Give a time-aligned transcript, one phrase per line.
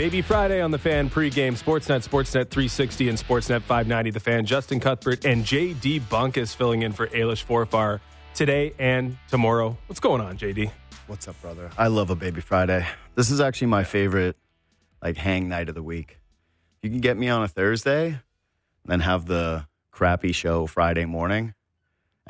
[0.00, 4.12] Baby Friday on the fan pregame Sportsnet, Sportsnet 360, and Sportsnet 590.
[4.12, 8.00] The fan Justin Cuthbert and JD Bunkis filling in for Ailish Forfar
[8.32, 9.76] today and tomorrow.
[9.88, 10.70] What's going on, JD?
[11.06, 11.70] What's up, brother?
[11.76, 12.86] I love a Baby Friday.
[13.14, 14.38] This is actually my favorite,
[15.02, 16.18] like hang night of the week.
[16.82, 18.20] You can get me on a Thursday,
[18.86, 21.52] then have the crappy show Friday morning,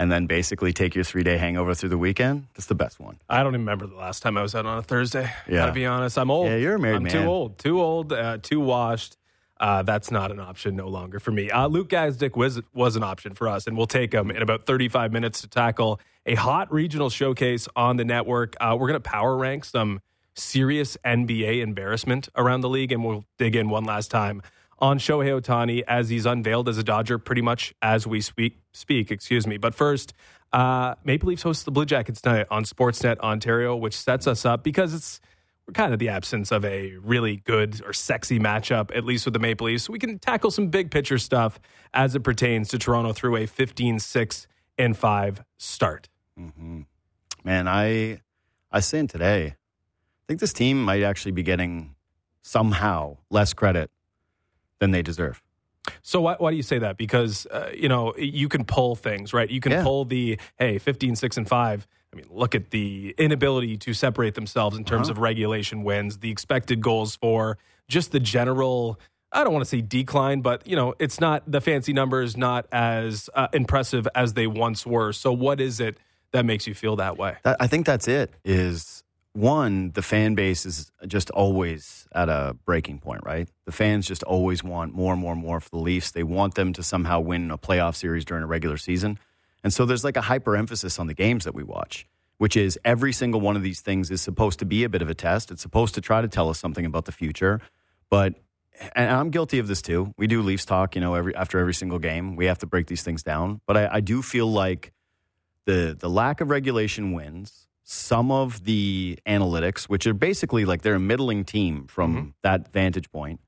[0.00, 2.46] and then basically take your three day hangover through the weekend.
[2.54, 3.18] That's the best one.
[3.28, 5.30] I don't even remember the last time I was out on a Thursday.
[5.46, 5.58] Yeah.
[5.58, 6.16] Gotta be honest.
[6.16, 6.46] I'm old.
[6.46, 7.12] Yeah, you're a married I'm man.
[7.12, 7.58] too old.
[7.58, 8.10] Too old.
[8.10, 9.18] Uh, too washed.
[9.60, 11.50] Uh, that's not an option no longer for me.
[11.50, 14.64] Uh, Luke Gazdic was was an option for us, and we'll take him in about
[14.64, 18.56] 35 minutes to tackle a hot regional showcase on the network.
[18.58, 20.00] Uh, we're going to power rank some
[20.34, 24.40] serious NBA embarrassment around the league, and we'll dig in one last time
[24.80, 28.58] on Shohei Ohtani as he's unveiled as a Dodger pretty much as we speak.
[28.72, 29.56] Speak, excuse me.
[29.56, 30.14] But first,
[30.52, 34.62] uh, Maple Leafs host the Blue Jackets tonight on Sportsnet Ontario, which sets us up
[34.62, 35.20] because it's
[35.66, 39.34] we're kind of the absence of a really good or sexy matchup, at least with
[39.34, 39.88] the Maple Leafs.
[39.88, 41.60] We can tackle some big picture stuff
[41.94, 44.46] as it pertains to Toronto through a 15 6
[44.78, 46.08] and 5 start.
[47.44, 48.20] Man, I
[48.72, 51.94] I saying today, I think this team might actually be getting
[52.42, 53.90] somehow less credit
[54.80, 55.40] than they deserve.
[56.02, 56.96] So why, why do you say that?
[56.96, 59.48] Because uh, you know you can pull things, right?
[59.48, 59.82] You can Yeah.
[59.82, 61.86] pull the hey, 15 6 and 5.
[62.12, 65.12] I mean, look at the inability to separate themselves in terms Uh-huh.
[65.18, 67.56] of regulation wins, the expected goals for,
[67.88, 68.98] just the general
[69.32, 72.66] I don't want to say decline, but you know, it's not the fancy numbers not
[72.72, 75.12] as uh, impressive as they once were.
[75.12, 75.98] So what is it
[76.32, 77.36] that makes you feel that way?
[77.44, 78.32] I think that's it.
[78.44, 83.48] Is one the fan base is just always at a breaking point, right?
[83.64, 86.10] The fans just always want more and more and more for the Leafs.
[86.10, 89.18] They want them to somehow win a playoff series during a regular season,
[89.62, 92.06] and so there's like a hyper emphasis on the games that we watch,
[92.38, 95.08] which is every single one of these things is supposed to be a bit of
[95.08, 95.50] a test.
[95.50, 97.60] It's supposed to try to tell us something about the future,
[98.08, 98.34] but.
[98.96, 100.14] And I'm guilty of this too.
[100.16, 102.34] We do Leafs talk, you know, every after every single game.
[102.34, 103.60] We have to break these things down.
[103.66, 104.94] But I, I do feel like
[105.66, 110.94] the the lack of regulation wins some of the analytics which are basically like they're
[110.94, 112.28] a middling team from mm-hmm.
[112.42, 113.40] that vantage point.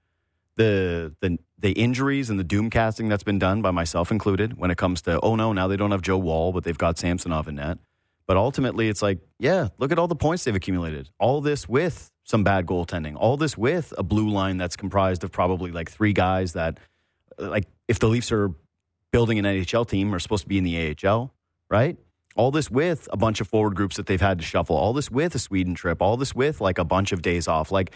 [0.56, 4.72] The the the injuries and the doom casting that's been done by myself included when
[4.72, 7.46] it comes to oh no now they don't have Joe Woll but they've got Samsonov
[7.46, 7.78] in net.
[8.26, 11.08] But ultimately it's like yeah look at all the points they've accumulated.
[11.20, 13.14] All this with some bad goaltending.
[13.14, 16.78] All this with a blue line that's comprised of probably like three guys that
[17.38, 18.50] uh, like if the Leafs are
[19.12, 21.32] building an NHL team are supposed to be in the AHL
[21.72, 21.96] right?
[22.36, 24.76] All this with a bunch of forward groups that they've had to shuffle.
[24.76, 26.00] All this with a Sweden trip.
[26.00, 27.70] All this with like a bunch of days off.
[27.70, 27.92] Like,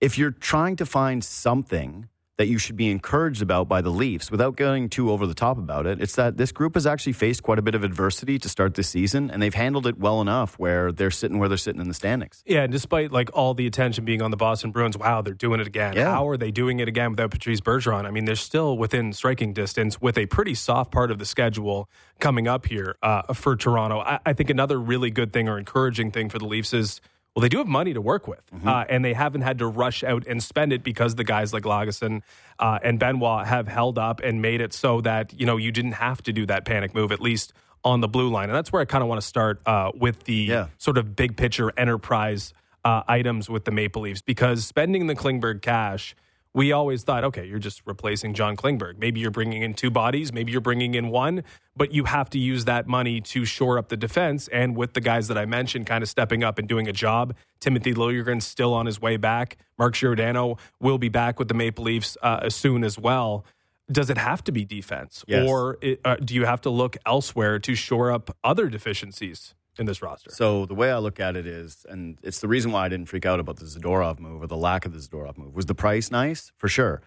[0.00, 4.30] if you're trying to find something that you should be encouraged about by the Leafs
[4.30, 7.42] without going too over the top about it, it's that this group has actually faced
[7.42, 10.58] quite a bit of adversity to start this season, and they've handled it well enough
[10.58, 12.42] where they're sitting where they're sitting in the standings.
[12.46, 15.60] Yeah, and despite like all the attention being on the Boston Bruins, wow, they're doing
[15.60, 15.94] it again.
[15.94, 16.12] Yeah.
[16.12, 18.06] How are they doing it again without Patrice Bergeron?
[18.06, 21.88] I mean, they're still within striking distance with a pretty soft part of the schedule
[22.18, 24.00] coming up here uh, for Toronto.
[24.00, 27.00] I, I think another really good thing or encouraging thing for the Leafs is.
[27.34, 30.04] Well, they do have money to work with, uh, and they haven't had to rush
[30.04, 32.20] out and spend it because the guys like Lagesson
[32.58, 35.92] uh, and Benoit have held up and made it so that you know you didn't
[35.92, 37.54] have to do that panic move, at least
[37.84, 38.50] on the blue line.
[38.50, 40.66] And that's where I kind of want to start uh, with the Yeah.
[40.78, 42.52] sort of big picture enterprise
[42.84, 46.14] uh, items with the Maple Leafs because spending the Klingberg cash,
[46.54, 48.98] we always thought, okay, you're just replacing John Klingberg.
[48.98, 52.38] Maybe you're bringing in two bodies, maybe you're bringing in one, but you have to
[52.38, 54.48] use that money to shore up the defense.
[54.48, 57.34] And with the guys that I mentioned kind of stepping up and doing a job,
[57.60, 59.56] Timothy Liljegren's still on his way back.
[59.78, 63.44] Mark Giordano will be back with the Maple Leafs uh, soon as well.
[63.90, 65.48] Does it have to be defense, Yes.
[65.48, 69.86] or it, uh, do you have to look elsewhere to shore up other deficiencies in
[69.86, 70.30] this roster?
[70.30, 73.06] So the way I look at it is, and it's the reason why I didn't
[73.06, 75.54] freak out about the Zadorov move or the lack of the Zadorov move.
[75.54, 76.52] Was the price nice?
[76.56, 77.02] For sure.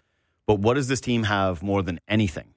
[0.48, 2.53] But what does this team have more than anything?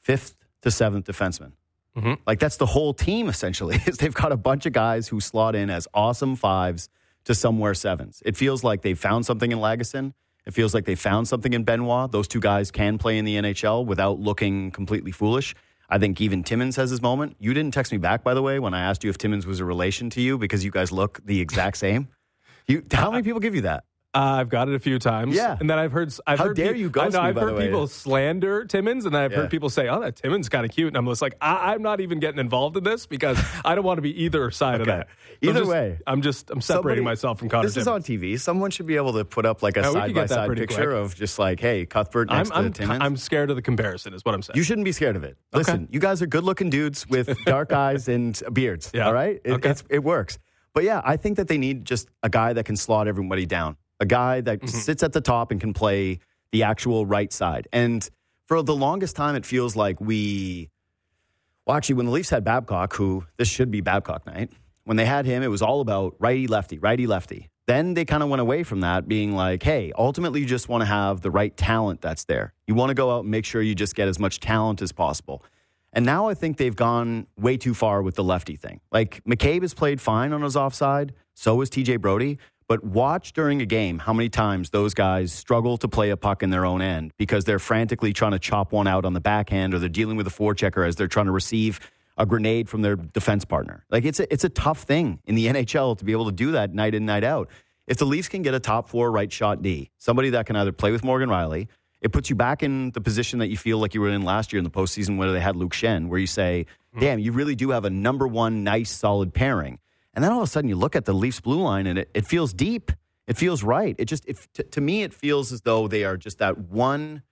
[0.00, 1.52] Fifth to seventh defenseman.
[1.96, 2.18] Mhm.
[2.26, 3.76] Like that's the whole team essentially.
[3.86, 6.88] Is they've got a bunch of guys who slot in as awesome fives
[7.24, 8.22] to somewhere sevens.
[8.24, 10.12] It feels like they found something in Lagesson.
[10.46, 12.12] It feels like they found something in Benoit.
[12.12, 15.54] Those two guys can play in the NHL without looking completely foolish.
[15.88, 17.36] I think even Timmins has his moment.
[17.38, 19.60] You didn't text me back, by the way, when I asked you if Timmins was
[19.60, 22.08] a relation to you because you guys look the exact same.
[22.66, 23.84] You, how many people give you that?
[24.16, 25.34] Uh, I've got it a few times.
[25.36, 25.56] Yeah.
[25.60, 26.10] and then I've heard.
[26.26, 27.66] I've How heard dare peop- you ghost I know, me, I've by heard the way.
[27.66, 29.38] people slander Timmins, and I've Yeah.
[29.42, 31.82] heard people say, "Oh, that Timmins kind of cute," and I'm just like, I- I'm
[31.82, 34.86] not even getting involved in this because I don't want to be either side of
[34.86, 35.08] that.
[35.08, 35.98] So I'm Either just- way.
[36.06, 38.38] I'm just I'm separating Somebody- myself from Conor This is on TV.
[38.38, 40.56] Someone should be able to put up like a Yeah, we could side by side
[40.56, 40.88] picture quick.
[40.96, 43.02] of just like, hey, Cuthbert I'm next I'm, to Timmins.
[43.02, 44.56] I'm scared of the comparison, is what I'm saying.
[44.56, 45.36] You shouldn't be scared of it.
[45.52, 48.90] Listen, you guys are good looking dudes with dark eyes and beards.
[48.94, 49.08] Yeah.
[49.08, 49.40] All right?
[49.44, 49.68] It, Okay.
[49.68, 50.38] it's, it works.
[50.72, 53.76] But yeah, I think that they need just a guy that can slot everybody down.
[54.00, 54.68] A guy that mm-hmm.
[54.68, 56.20] sits at the top and can play
[56.52, 57.68] the actual right side.
[57.72, 58.08] And
[58.46, 60.70] for the longest time, it feels like we.
[61.66, 64.52] Well, actually, when the Leafs had Babcock, who this should be Babcock night,
[64.84, 67.50] when they had him, it was all about righty lefty, righty lefty.
[67.66, 70.82] Then they kind of went away from that, being like, hey, ultimately, you just want
[70.82, 72.54] to have the right talent that's there.
[72.68, 74.92] You want to go out and make sure you just get as much talent as
[74.92, 75.44] possible.
[75.92, 78.80] And now I think they've gone way too far with the lefty thing.
[78.92, 82.38] Like McCabe has played fine on his offside, so has TJ Brodie.
[82.68, 86.42] But watch during a game how many times those guys struggle to play a puck
[86.42, 89.72] in their own end because they're frantically trying to chop one out on the backhand
[89.72, 91.78] or they're dealing with a forechecker as they're trying to receive
[92.16, 93.84] a grenade from their defense partner.
[93.90, 96.52] Like it's a, it's a tough thing in the NHL to be able to do
[96.52, 97.48] that night in, night out.
[97.86, 100.72] If the Leafs can get a top four right shot D, somebody that can either
[100.72, 101.68] play with Morgan Rielly,
[102.00, 104.52] it puts you back in the position that you feel like you were in last
[104.52, 107.00] year in the postseason where they had Luke Schenn, where you say, hmm.
[107.00, 109.78] damn, you really do have a number one nice solid pairing.
[110.16, 112.10] And then all of a sudden you look at the Leafs blue line and it,
[112.14, 112.90] it feels deep.
[113.28, 113.94] It feels right.
[113.98, 117.22] It just, it, to, to me, it feels as though they are just that one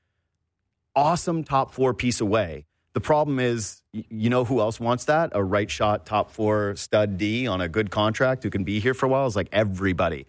[0.95, 2.67] awesome top four piece away.
[2.93, 5.31] The problem is, you know who else wants that?
[5.33, 8.95] A right shot top four stud D on a good contract who can be here
[8.95, 10.27] for a while is like everybody.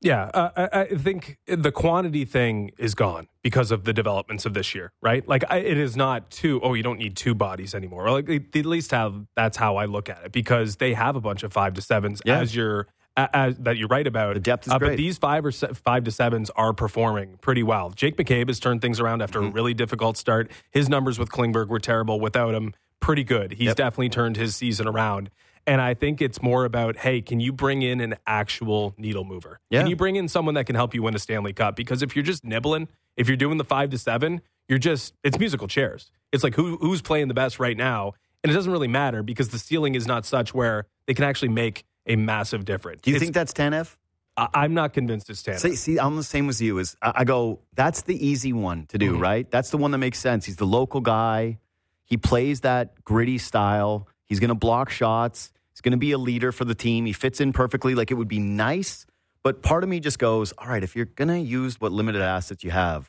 [0.00, 0.30] Yeah.
[0.32, 4.74] Uh, I, I, think the quantity thing is gone because of the developments of this
[4.74, 5.26] year, right?
[5.26, 6.60] Like I, it is not two.
[6.62, 8.08] Oh, you don't need two bodies anymore.
[8.10, 11.20] Like they, at least have that's how I look at it because they have a
[11.20, 12.38] bunch of five to sevens yeah.
[12.38, 12.86] as your
[13.16, 14.34] as, that you write about.
[14.34, 14.90] The depth is uh, great.
[14.90, 17.90] But these five or se- five to sevens are performing pretty well.
[17.90, 19.48] Jake McCabe has turned things around after mm-hmm.
[19.48, 20.50] a really difficult start.
[20.70, 22.20] His numbers with Klingberg were terrible.
[22.20, 23.52] Without him, pretty good.
[23.52, 23.76] He's yep.
[23.76, 25.30] definitely turned his season around.
[25.68, 29.60] And I think it's more about, hey, can you bring in an actual needle mover?
[29.68, 29.80] Yeah.
[29.80, 31.76] Can you bring in someone that can help you win a Stanley Cup?
[31.76, 32.88] Because if you're just nibbling,
[33.18, 36.10] if you're doing the five to seven, you're just it's musical chairs.
[36.32, 39.50] It's like who who's playing the best right now, and it doesn't really matter because
[39.50, 43.02] the ceiling is not such where they can actually make a massive difference.
[43.02, 43.94] Do you it's, think that's Tanev?
[44.38, 45.58] I, am not convinced it's Tanev.
[45.58, 46.78] See, see, I'm the same as you.
[46.78, 49.22] Is I go, that's the easy one to do, mm-hmm.
[49.22, 49.50] right?
[49.50, 50.46] That's the one that makes sense.
[50.46, 51.58] He's the local guy.
[52.04, 54.08] He plays that gritty style.
[54.24, 55.52] He's going to block shots.
[55.78, 57.06] He's going to be a leader for the team.
[57.06, 57.94] He fits in perfectly.
[57.94, 59.06] Like it would be nice.
[59.44, 62.20] But part of me just goes, all right, if you're going to use what limited
[62.20, 63.08] assets you have,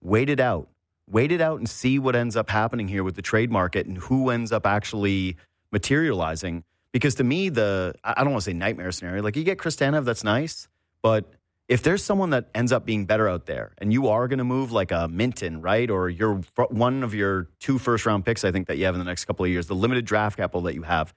[0.00, 0.68] wait it out.
[1.10, 3.98] Wait it out and see what ends up happening here with the trade market and
[3.98, 5.36] who ends up actually
[5.72, 6.62] materializing.
[6.92, 9.74] Because to me, the, I don't want to say nightmare scenario, like you get Chris
[9.74, 10.68] Tanev, that's nice.
[11.02, 11.32] But
[11.66, 14.44] if there's someone that ends up being better out there and you are going to
[14.44, 15.90] move like a Minton, right?
[15.90, 19.00] Or you're one of your two first round picks, I think, that you have in
[19.00, 21.12] the next couple of years, the limited draft capital that you have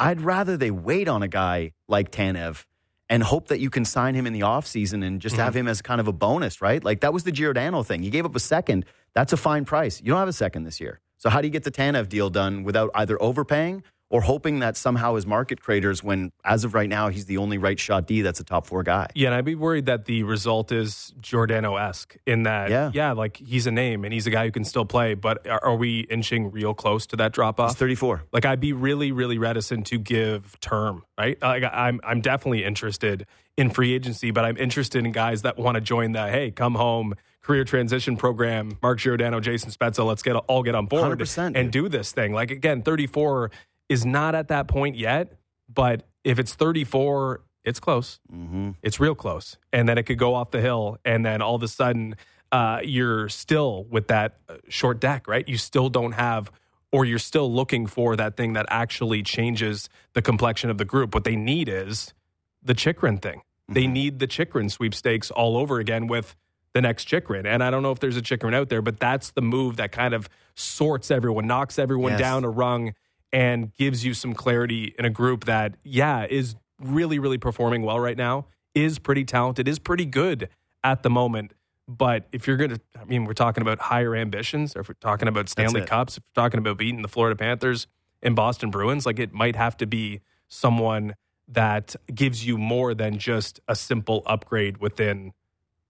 [0.00, 2.64] I'd rather they wait on a guy like Tanev
[3.08, 5.44] and hope that you can sign him in the offseason and just mm-hmm.
[5.44, 6.82] have him as kind of a bonus, right?
[6.82, 8.02] Like that was the Giordano thing.
[8.02, 8.86] You gave up a second.
[9.14, 10.00] That's a fine price.
[10.00, 11.00] You don't have a second this year.
[11.18, 14.76] So how do you get the Tanev deal done without either overpaying or hoping that
[14.76, 18.22] somehow his market craters when, as of right now, he's the only right shot D
[18.22, 19.06] that's a top four guy.
[19.14, 22.90] Yeah, and I'd be worried that the result is Giordano esque in that, yeah.
[22.92, 25.64] yeah, like he's a name and he's a guy who can still play, but are,
[25.64, 27.70] are we inching real close to that drop off?
[27.70, 28.24] He's 34.
[28.32, 31.40] Like I'd be really, really reticent to give term, right?
[31.40, 33.26] Like I'm, I'm definitely interested
[33.56, 36.74] in free agency, but I'm interested in guys that want to join the, hey, come
[36.74, 41.20] home career transition program, Mark Giordano, Jason Spezza, let's get all get on board
[41.56, 42.32] and do this thing.
[42.32, 43.50] Like again, 34
[43.90, 45.32] is not at that point yet,
[45.68, 48.20] but if it's 34, it's close.
[48.32, 48.70] Mm-hmm.
[48.82, 49.58] It's real close.
[49.72, 50.96] And then it could go off the hill.
[51.04, 52.14] And then all of a sudden,
[52.52, 55.46] uh, you're still with that uh, short deck, right?
[55.46, 56.52] You still don't have,
[56.92, 61.12] or you're still looking for that thing that actually changes the complexion of the group.
[61.12, 62.14] What they need is
[62.62, 63.38] the Chychrun thing.
[63.38, 63.74] Mm-hmm.
[63.74, 66.36] They need the Chychrun sweepstakes all over again with
[66.74, 67.44] the next Chychrun.
[67.44, 69.90] And I don't know if there's a Chychrun out there, but that's the move that
[69.90, 72.20] kind of sorts everyone, knocks everyone yes.
[72.20, 72.94] down a rung
[73.32, 78.00] and gives you some clarity in a group that, yeah, is really, really performing well
[78.00, 80.48] right now, is pretty talented, is pretty good
[80.82, 81.52] at the moment.
[81.86, 84.94] But if you're going to, I mean, we're talking about higher ambitions, or if we're
[84.94, 87.86] talking about Stanley Cups, if we're talking about beating the Florida Panthers
[88.22, 91.14] and Boston Bruins, like it might have to be someone
[91.48, 95.32] that gives you more than just a simple upgrade within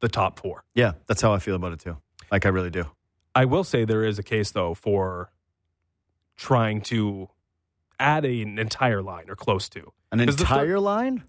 [0.00, 0.64] the top four.
[0.74, 1.98] Yeah, that's how I feel about it too.
[2.32, 2.86] Like I really do.
[3.34, 5.30] I will say there is a case though for
[6.40, 7.28] trying to
[8.00, 9.92] add a, an entire line or close to.
[10.10, 11.22] An entire line?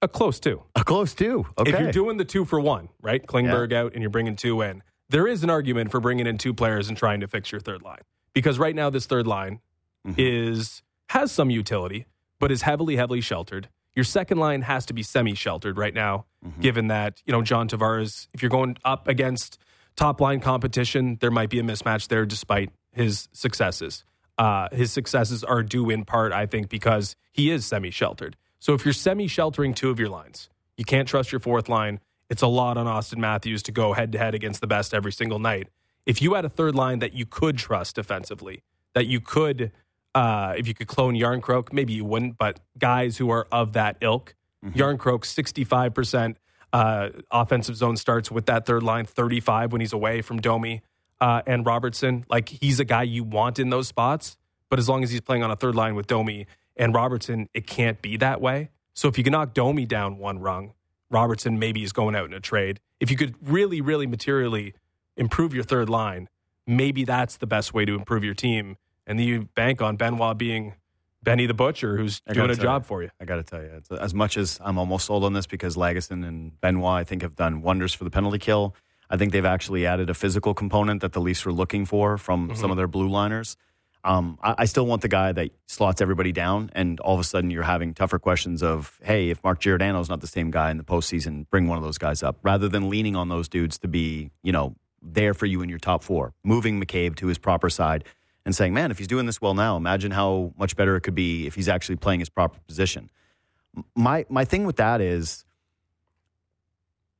[0.00, 0.62] A close to.
[0.76, 1.44] A close to.
[1.58, 1.72] Okay.
[1.72, 3.26] If you're doing the two for one, right?
[3.26, 3.80] Klingberg yeah.
[3.80, 6.88] out and you're bringing two in, there is an argument for bringing in two players
[6.88, 8.02] and trying to fix your third line.
[8.32, 9.60] Because right now, this third line
[10.06, 10.14] mm-hmm.
[10.16, 12.06] is has some utility,
[12.38, 13.68] but is heavily, heavily sheltered.
[13.94, 16.60] Your second line has to be semi-sheltered right now, mm-hmm.
[16.60, 18.28] given that you know John Tavares.
[18.32, 19.58] If you're going up against
[19.96, 24.04] top line competition, there might be a mismatch there, despite his successes
[24.38, 28.36] uh, his successes are due in part, I think, because he is semi sheltered.
[28.58, 32.00] So if you're semi sheltering two of your lines, You can't trust your fourth line.
[32.28, 35.12] It's a lot on Auston Matthews to go head to head against the best every
[35.12, 35.68] single night.
[36.04, 38.62] If you had a third line that you could trust defensively,
[38.94, 39.72] that you could,
[40.14, 43.96] uh, if you could clone Järnkrok, maybe you wouldn't, but guys who are of that
[44.00, 44.78] ilk, mm-hmm.
[44.78, 46.36] Järnkrok, 65%
[46.72, 50.82] uh, offensive zone starts with that third line, 35 when he's away from Domi
[51.20, 52.24] uh, and Robertson.
[52.28, 54.36] Like he's a guy you want in those spots,
[54.68, 56.46] but as long as he's playing on a third line with Domi
[56.76, 58.70] and Robertson, it can't be that way.
[58.94, 60.72] So if you can knock Domi down one rung,
[61.10, 62.80] Robertson maybe is going out in a trade.
[62.98, 64.74] If you could really, really materially
[65.16, 66.28] improve your third line,
[66.66, 68.76] maybe that's the best way to improve your team.
[69.06, 70.74] And then you bank on Benoit being
[71.22, 73.10] Benny the Butcher, who's doing a job you, for you.
[73.20, 76.26] I got to tell you, as much as I'm almost sold on this because Lagesson
[76.26, 78.74] and Benoit, I think, have done wonders for the penalty kill.
[79.10, 82.48] I think they've actually added a physical component that the Leafs were looking for from
[82.48, 82.60] mm-hmm.
[82.60, 83.56] some of their blue liners.
[84.04, 87.24] Um, I, I, still want the guy that slots everybody down, and all of a
[87.24, 90.76] sudden you're having tougher questions of, hey, if Mark Giordano's not the same guy in
[90.76, 93.88] the postseason, bring one of those guys up, rather than leaning on those dudes to
[93.88, 97.68] be, you know, there for you in your top four, moving McCabe to his proper
[97.68, 98.04] side
[98.44, 101.14] and saying, man, if he's doing this well now, imagine how much better it could
[101.16, 103.10] be if he's actually playing his proper position.
[103.94, 105.44] My my thing with that is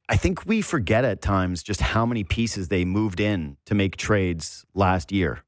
[0.09, 3.97] I think we forget at times just how many pieces they moved in to make
[3.97, 5.43] trades last year.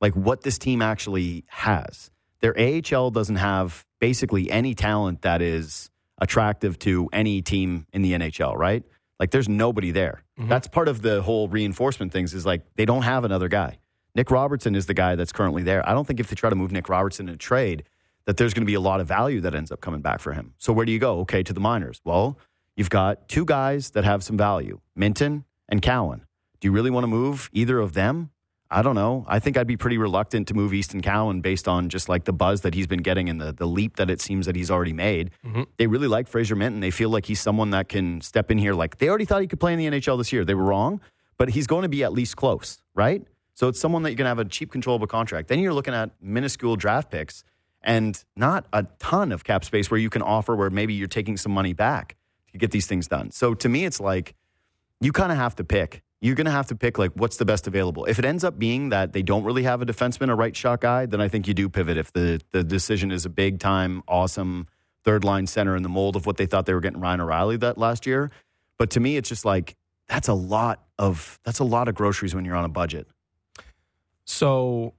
[0.00, 2.10] Like what this team actually has.
[2.40, 8.12] Their AHL doesn't have basically any talent that is attractive to any team in the
[8.12, 8.82] NHL, right?
[9.18, 10.24] Like there's nobody there.
[10.38, 10.48] Mm-hmm.
[10.48, 13.78] That's part of the whole reinforcement things is like they don't have another guy.
[14.14, 15.88] Nick Robertson is the guy that's currently there.
[15.88, 17.84] I don't think if they try to move Nick Robertson in a trade,
[18.26, 20.32] that there's going to be a lot of value that ends up coming back for
[20.32, 20.54] him.
[20.58, 21.20] So where do you go?
[21.20, 22.00] Okay, to the minors.
[22.04, 22.38] Well,
[22.76, 26.24] you've got two guys that have some value, Minton and Cowan.
[26.60, 28.30] Do you really want to move either of them?
[28.72, 29.24] I don't know.
[29.26, 32.32] I think I'd be pretty reluctant to move Easton Cowan based on just like the
[32.32, 34.92] buzz that he's been getting and the, the leap that it seems that he's already
[34.92, 35.32] made.
[35.44, 35.62] Mm-hmm.
[35.76, 36.80] They really like Fraser Minton.
[36.80, 38.74] They feel like he's someone that can step in here.
[38.74, 40.44] Like they already thought he could play in the NHL this year.
[40.44, 41.00] They were wrong,
[41.36, 43.24] but he's going to be at least close, right?
[43.54, 45.48] So it's someone that you can have a cheap, controllable contract.
[45.48, 47.42] Then you're looking at minuscule draft picks
[47.82, 51.36] and not a ton of cap space where you can offer where maybe you're taking
[51.36, 52.16] some money back
[52.52, 53.30] to get these things done.
[53.30, 54.34] So to me, it's like
[55.00, 56.02] you kind of have to pick.
[56.20, 58.04] You're going to have to pick like what's the best available.
[58.04, 60.82] If it ends up being that they don't really have a defenseman, a right shot
[60.82, 61.96] guy, then I think you do pivot.
[61.96, 64.66] If the the decision is a big time, awesome
[65.02, 67.56] third line center in the mold of what they thought they were getting Ryan O'Reilly
[67.58, 68.30] that last year.
[68.76, 69.76] But to me, it's just like
[70.08, 73.06] that's a lot of that's a lot of groceries when you're on a budget.
[74.24, 74.94] So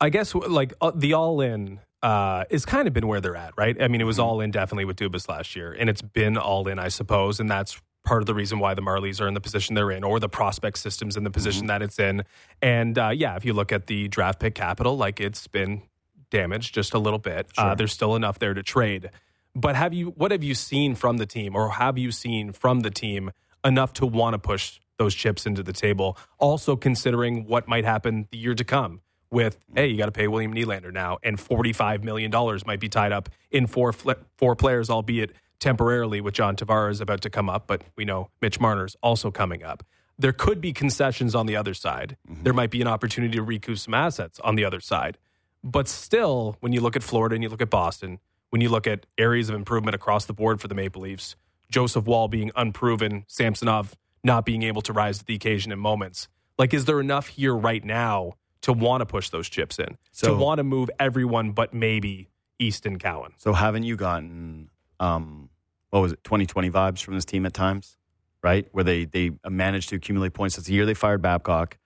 [0.00, 3.54] I guess like uh, the all in uh, is kind of been where they're at,
[3.56, 3.80] right?
[3.80, 4.26] I mean, it was mm-hmm.
[4.26, 7.50] all in definitely with Dubas last year, and it's been all in, I suppose, and
[7.50, 10.20] that's part of the reason why the Marlies are in the position they're in, or
[10.20, 11.68] the prospect systems in the position mm-hmm.
[11.68, 12.24] that it's in.
[12.62, 15.82] And uh, yeah, if you look at the draft pick capital, like it's been
[16.30, 17.46] damaged just a little bit.
[17.56, 17.70] Uh, sure.
[17.70, 19.10] Uh, there's still enough there to trade.
[19.54, 20.08] But have you?
[20.10, 23.30] What have you seen from the team, or have you seen from the team
[23.64, 26.16] enough to want to push those chips into the table.
[26.38, 29.00] Also considering what might happen the year to come
[29.30, 32.30] with, hey, you got to pay William Nylander now, and $45 million
[32.66, 37.30] might be tied up in four, four players, albeit temporarily with John Tavares about to
[37.30, 39.84] come up, but we know Mitch Marner's also coming up.
[40.18, 42.16] There could be concessions on the other side.
[42.28, 42.42] Mm-hmm.
[42.42, 45.18] There might be an opportunity to recoup some assets on the other side.
[45.62, 48.18] But still, when you look at Florida and you look at Boston,
[48.50, 51.36] when you look at areas of improvement across the board for the Maple Leafs,
[51.70, 56.28] Joseph Woll being unproven, Samsonov not being able to rise to the occasion in moments.
[56.58, 58.34] Like, is there enough here right now
[58.66, 62.28] to want to push those chips in, so, to want to move everyone but maybe
[62.58, 63.32] Easton Cowan?
[63.36, 65.48] So, haven't you gotten, um,
[65.90, 67.96] what was it, 2020 vibes from this team at times,
[68.42, 68.66] right?
[68.72, 70.56] Where they, they managed to accumulate points.
[70.56, 71.78] That's the year they fired Babcock.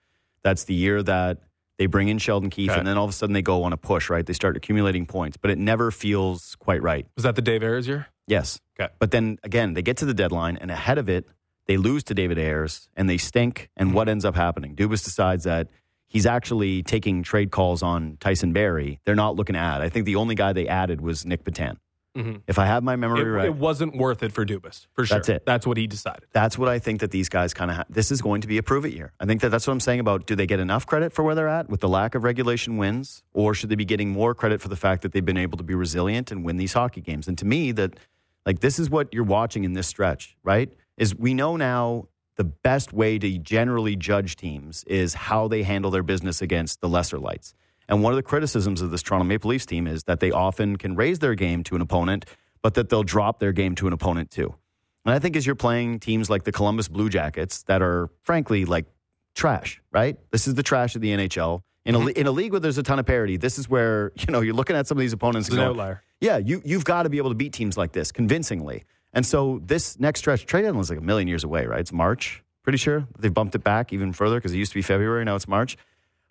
[0.43, 1.43] That's the year that
[1.77, 2.79] they bring in Sheldon Keefe, okay.
[2.79, 4.25] and then all of a sudden they go on a push, right?
[4.25, 7.05] They start accumulating points, but it never feels quite right.
[7.15, 8.07] Was that the Dave Ayres year?
[8.25, 8.59] Yes.
[8.79, 8.91] Okay.
[8.97, 11.27] But then again, they get to the deadline, and ahead of it,
[11.67, 13.69] they lose to David Ayres and they stink.
[13.77, 13.95] And mm-hmm.
[13.95, 14.75] what ends up happening?
[14.75, 15.69] Dubas decides that
[16.11, 18.99] he's actually taking trade calls on Tyson Barrie.
[19.05, 19.81] They're not looking to add.
[19.81, 21.77] I think the only guy they added was Nic Petan.
[22.17, 22.39] Mm-hmm.
[22.45, 25.17] If I have my memory it, right, it wasn't worth it for Dubas for sure.
[25.17, 25.45] That's it.
[25.45, 26.25] That's what he decided.
[26.33, 27.77] That's what I think that these guys kind of.
[27.77, 29.13] Ha- this is going to be a prove it year.
[29.21, 30.25] I think that that's what I'm saying about.
[30.25, 33.23] Do they get enough credit for where they're at with the lack of regulation wins,
[33.33, 35.63] or should they be getting more credit for the fact that they've been able to
[35.63, 37.29] be resilient and win these hockey games?
[37.29, 37.97] And to me, that
[38.45, 40.69] like this is what you're watching in this stretch, right?
[40.97, 45.91] Is we know now the best way to generally judge teams is how they handle
[45.91, 47.53] their business against the lesser lights.
[47.87, 50.77] And one of the criticisms of this Toronto Maple Leafs team is that they often
[50.77, 52.25] can raise their game to an opponent,
[52.61, 54.55] but that they'll drop their game to an opponent too.
[55.05, 58.65] And I think as you're playing teams like the Columbus Blue Jackets that are frankly
[58.65, 58.85] like
[59.35, 60.17] trash, right?
[60.31, 61.61] This is the trash of the NHL.
[61.83, 62.09] In a, mm-hmm.
[62.09, 64.53] in a league where there's a ton of parity, this is where, you know, you're
[64.53, 66.03] looking at some of these opponents it's and going, outlier.
[66.19, 68.83] yeah, you, you've got to be able to beat teams like this convincingly.
[69.13, 71.79] And so this next stretch trade deadline is like a million years away, right?
[71.79, 73.07] It's March, pretty sure.
[73.19, 75.25] They bumped it back even further because it used to be February.
[75.25, 75.77] Now it's March.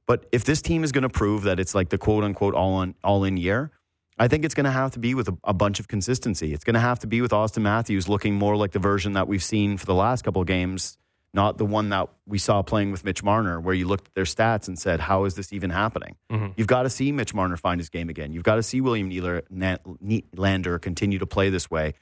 [0.06, 2.82] But if this team is going to prove that it's like the quote unquote all
[2.82, 3.70] in, all in year,
[4.18, 6.52] I think it's going to have to be with a, a bunch of consistency.
[6.52, 9.28] It's going to have to be with Auston Matthews looking more like the version that
[9.28, 10.98] we've seen for the last couple of games,
[11.32, 14.24] not the one that we saw playing with Mitch Marner, where you looked at their
[14.24, 16.16] stats and said, How is this even happening?
[16.30, 16.48] Mm-hmm.
[16.56, 18.32] You've got to see Mitch Marner find his game again.
[18.32, 21.94] You've got to see William Nylander continue to play this way.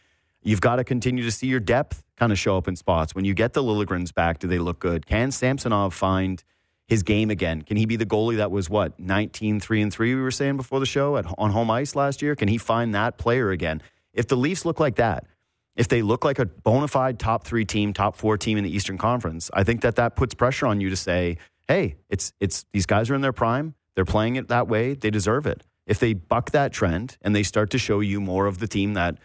[0.48, 3.14] You've got to continue to see your depth kind of show up in spots.
[3.14, 5.04] When you get the Liljegrens back, do they look good?
[5.04, 6.42] Can Samsonov find
[6.86, 7.60] his game again?
[7.60, 10.56] Can he be the goalie that was what 19 3 and 3 we were saying
[10.56, 12.34] before the show at on home ice last year?
[12.34, 13.82] Can he find that player again?
[14.14, 15.26] If the Leafs look like that,
[15.76, 18.74] if they look like a bona fide top 3 team, top 4 team in the
[18.74, 21.36] Eastern Conference, I think that that puts pressure on you to say,
[21.68, 23.74] "Hey, it's it's these guys are in their prime.
[23.96, 24.94] They're playing it that way.
[24.94, 28.46] They deserve it." If they buck that trend and they start to show you more
[28.46, 29.18] of the team that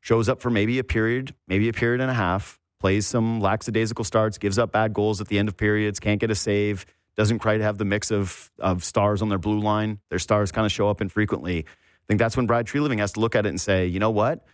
[0.00, 4.04] shows up for maybe a period, maybe a period and a half, plays some lackadaisical
[4.04, 7.40] starts, gives up bad goals at the end of periods, can't get a save, doesn't
[7.40, 9.98] quite have the mix of, of stars on their blue line.
[10.08, 11.66] Their stars kind of show up infrequently.
[11.66, 14.10] I think that's when Brad Treliving has to look at it and say, you know
[14.10, 14.46] what?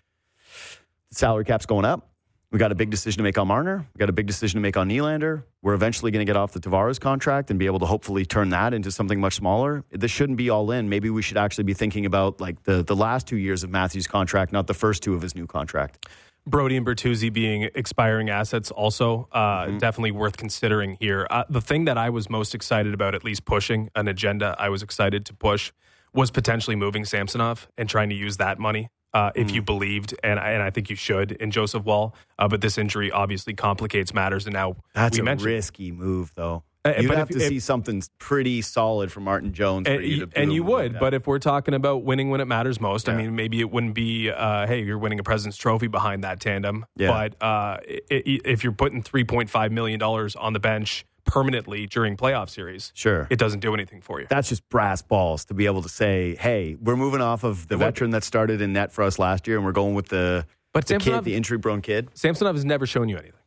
[1.11, 2.11] The salary cap's going up.
[2.57, 3.85] We got a big decision to make on Marner.
[3.95, 5.43] We got a big decision to make on Nylander.
[5.61, 8.49] We're eventually going to get off the Tavares contract and be able to hopefully turn
[8.49, 9.85] that into something much smaller.
[9.91, 10.89] This shouldn't be all in.
[10.89, 14.07] Maybe we should actually be thinking about like the, the last two years of Matthews'
[14.07, 16.07] contract, not the first two of his new contract.
[16.47, 19.77] Brodie and Bertuzzi being expiring assets also uh, mm-hmm.
[19.77, 21.27] definitely worth considering here.
[21.29, 24.71] Uh, the thing that I was most excited about, at least pushing an agenda I
[24.71, 25.73] was excited to push,
[26.15, 29.55] was potentially moving Samsonov and trying to use that money uh, if mm.
[29.55, 32.15] you believed, and and I think you should in Joseph Woll.
[32.39, 35.47] Uh, but this injury obviously complicates matters, and now that's a mentioned.
[35.47, 36.65] risky move, though.
[36.85, 40.29] Uh, You'd have if, to if, see something pretty solid from Martin Jones, and you,
[40.37, 40.93] and you would.
[40.93, 43.15] Like but if we're talking about winning when it matters most, yeah.
[43.15, 46.39] I mean, maybe it wouldn't be, uh, hey, you're winning a President's Trophy behind that
[46.39, 46.85] tandem.
[46.97, 47.09] Yeah.
[47.09, 52.17] But uh, if you're putting three point five million dollars on the bench permanently during
[52.17, 54.27] playoff series, sure, it doesn't do anything for you.
[54.31, 57.77] That's just brass balls to be able to say, "Hey, we're moving off of the
[57.77, 60.87] veteran that started in net for us last year, and we're going with the but
[60.87, 63.41] the kid, the injury-prone kid." Samsonov has never shown you anything.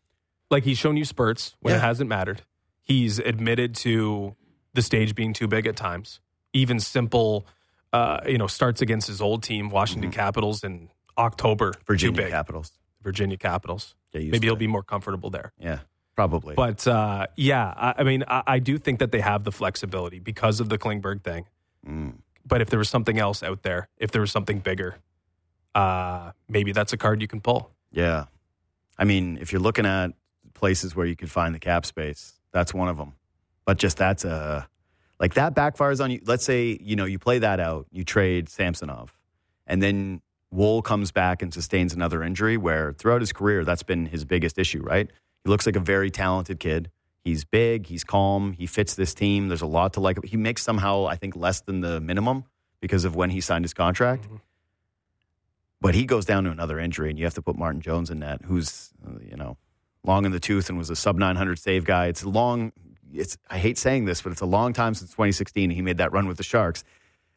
[0.52, 1.78] Like he's shown you spurts when yeah.
[1.78, 2.44] it hasn't mattered.
[2.82, 4.36] He's admitted to
[4.74, 6.20] the stage being too big at times.
[6.54, 7.46] Even simple,
[7.94, 10.20] uh, you know, starts against his old team, Washington mm-hmm.
[10.20, 11.74] Capitals, in October.
[11.86, 12.72] Virginia Capitals.
[13.02, 13.96] Virginia Capitals.
[14.14, 15.54] Maybe he'll be more comfortable there.
[15.60, 15.80] Yeah.
[16.20, 16.54] Probably.
[16.54, 20.20] But uh, yeah, I, I mean, I, I, do think that they have the flexibility
[20.20, 21.46] because of the Klingberg thing.
[21.88, 22.16] Mm.
[22.46, 24.98] But if there was something else out there, if there was something bigger,
[25.76, 27.72] uh, maybe that's a card you can pull.
[27.94, 28.26] Yeah.
[28.98, 30.12] I mean, if you're looking at
[30.54, 33.14] places where you can find the cap space, that's one of them.
[33.64, 34.68] But just that's a
[35.22, 36.20] like that backfires on you.
[36.26, 39.18] Let's say you know you play that out, you trade Samsonov,
[39.68, 42.58] and then Woll comes back and sustains another injury.
[42.58, 44.84] Where throughout his career, that's been his biggest issue.
[44.84, 45.10] Right?
[45.44, 46.92] He looks like a very talented kid.
[47.24, 49.50] He's big, he's calm, he fits this team.
[49.50, 50.24] There's a lot to like.
[50.24, 52.46] He makes somehow, I think, less than the minimum
[52.80, 54.24] because of when he signed his contract.
[54.24, 54.36] Mm-hmm.
[55.82, 58.20] But he goes down to another injury, and you have to put Martin Jones in
[58.20, 58.92] that, who's,
[59.30, 59.58] you know,
[60.04, 62.08] long in the tooth and was a sub 900 save guy.
[62.08, 62.72] It's long,
[63.14, 65.70] it's, I hate saying this, but it's a long time since 2016.
[65.70, 66.84] He made that run with the Sharks.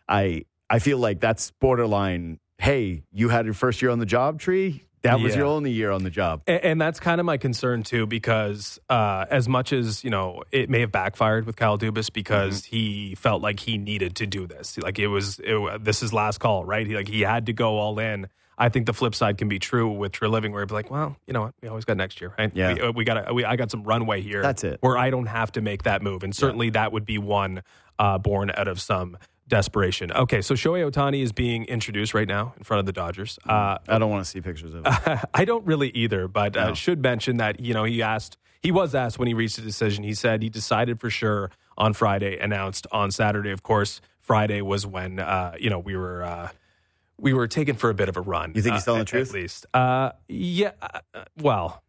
[0.08, 4.40] I, I feel like that's borderline, hey, you had your first year on the job
[4.40, 5.40] tree that was yeah.
[5.40, 6.42] your only year on the job.
[6.46, 10.42] And, and that's kind of my concern too, because uh, as much as, you know,
[10.50, 12.76] it may have backfired with Kyle Dubas because mm-hmm.
[12.76, 14.78] he felt like he needed to do this.
[14.78, 16.86] Like it was, it, this is last call, right?
[16.86, 18.28] He, like he had to go all in.
[18.56, 21.16] I think the flip side can be true with Treliving, where he'd be like, well,
[21.26, 21.54] you know what?
[21.62, 22.52] We always got next year, right?
[22.54, 22.74] Yeah.
[22.74, 24.42] We, uh, we got, we, I got some runway here.
[24.42, 24.78] That's it.
[24.82, 26.22] Where I don't have to make that move.
[26.22, 26.72] And certainly yeah.
[26.72, 27.62] that would be one
[27.98, 29.16] uh, born out of some
[29.48, 30.12] desperation.
[30.12, 33.38] Okay, so Shohei Ohtani is being introduced right now in front of the Dodgers.
[33.46, 35.18] Uh, I don't want to see pictures of it.
[35.35, 36.74] I don't really either, but uh, no.
[36.74, 40.05] should mention that you know he asked, he was asked when he reached a decision.
[40.05, 43.50] He said he decided for sure on Friday, announced on Saturday.
[43.50, 46.22] Of course, Friday was when uh, you know we were.
[46.22, 46.48] Uh,
[47.18, 48.50] we were taken for a bit of a run.
[48.57, 49.28] You think he's telling the uh, truth?
[49.28, 50.72] At least, uh, yeah.
[51.40, 51.81] well,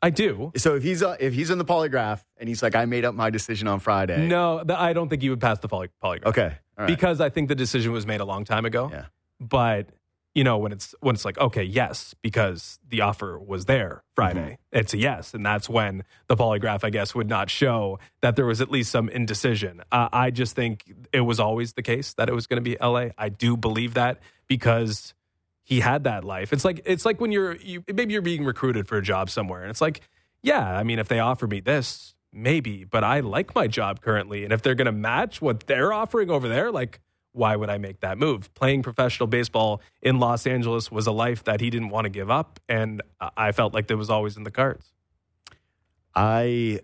[0.00, 0.52] I do.
[0.56, 3.14] So if he's uh, if he's in the polygraph and he's like, I made up
[3.14, 4.26] my decision on Friday.
[4.26, 6.26] No, the, I don't think he would pass the poly- polygraph.
[6.26, 8.88] Okay, because I think the decision was made a long time ago.
[8.92, 9.06] Yeah,
[9.40, 9.88] but
[10.34, 14.40] you know when it's when it's like okay, yes, because the offer was there Friday.
[14.40, 14.78] Mm-hmm.
[14.78, 18.46] It's a yes, and that's when the polygraph, I guess, would not show that there
[18.46, 19.82] was at least some indecision.
[19.90, 22.78] Uh, I just think it was always the case that it was going to be
[22.80, 23.12] L.A.
[23.18, 25.14] I do believe that because
[25.68, 26.52] he had that life.
[26.52, 29.60] It's like it's like when you're you, maybe you're being recruited for a job somewhere,
[29.60, 30.00] and it's like,
[30.40, 34.44] yeah, I mean, if they offer me this, maybe, but I like my job currently,
[34.44, 37.00] and if they're going to match what they're offering over there, like,
[37.32, 38.52] why would I make that move?
[38.54, 42.30] Playing professional baseball in Los Angeles was a life that he didn't want to give
[42.30, 43.02] up, and
[43.36, 44.92] I felt like that was always in the cards.
[46.14, 46.80] I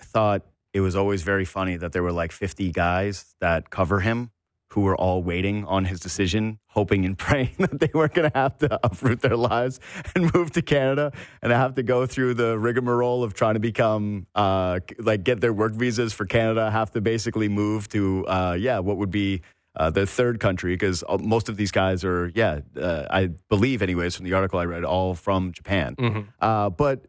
[0.00, 4.30] thought it was always very funny that there were like 50 guys that cover him
[4.70, 8.38] who were all waiting on his decision, hoping and praying that they weren't going to
[8.38, 9.80] have to uproot their lives
[10.14, 14.26] and move to Canada and have to go through the rigmarole of trying to become,
[14.34, 18.78] uh, like, get their work visas for Canada, have to basically move to, uh, yeah,
[18.78, 19.42] what would be
[19.76, 24.16] uh, the third country because most of these guys are, yeah, uh, I believe, anyways,
[24.16, 25.94] from the article I read, all from Japan.
[25.96, 26.20] Mm-hmm.
[26.40, 27.06] Uh, but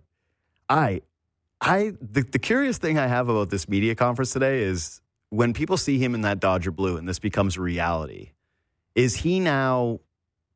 [0.70, 1.02] I,
[1.60, 5.78] I, the, the curious thing I have about this media conference today is when people
[5.78, 8.32] see him in that Dodger blue and this becomes reality,
[8.96, 10.00] is he now,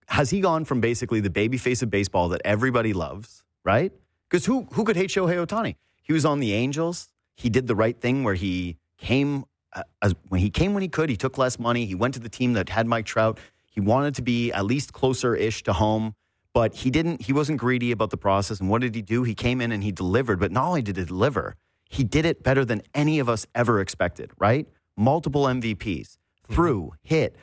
[0.07, 3.91] has he gone from basically the baby face of baseball that everybody loves, right?
[4.29, 5.75] Because who, who could hate Shohei Ohtani?
[6.01, 7.09] He was on the Angels.
[7.35, 10.89] He did the right thing where he came uh, as, when he came when he
[10.89, 11.09] could.
[11.09, 11.85] He took less money.
[11.85, 13.39] He went to the team that had Mike Trout.
[13.65, 16.15] He wanted to be at least closer ish to home,
[16.53, 17.23] but he didn't.
[17.23, 18.59] He wasn't greedy about the process.
[18.59, 19.23] And what did he do?
[19.23, 20.39] He came in and he delivered.
[20.39, 21.55] But not only did he deliver,
[21.93, 24.31] he did it better than any of us ever expected.
[24.39, 24.67] Right?
[24.97, 26.17] Multiple MVPs,
[26.49, 26.95] threw, mm-hmm.
[27.03, 27.35] hit,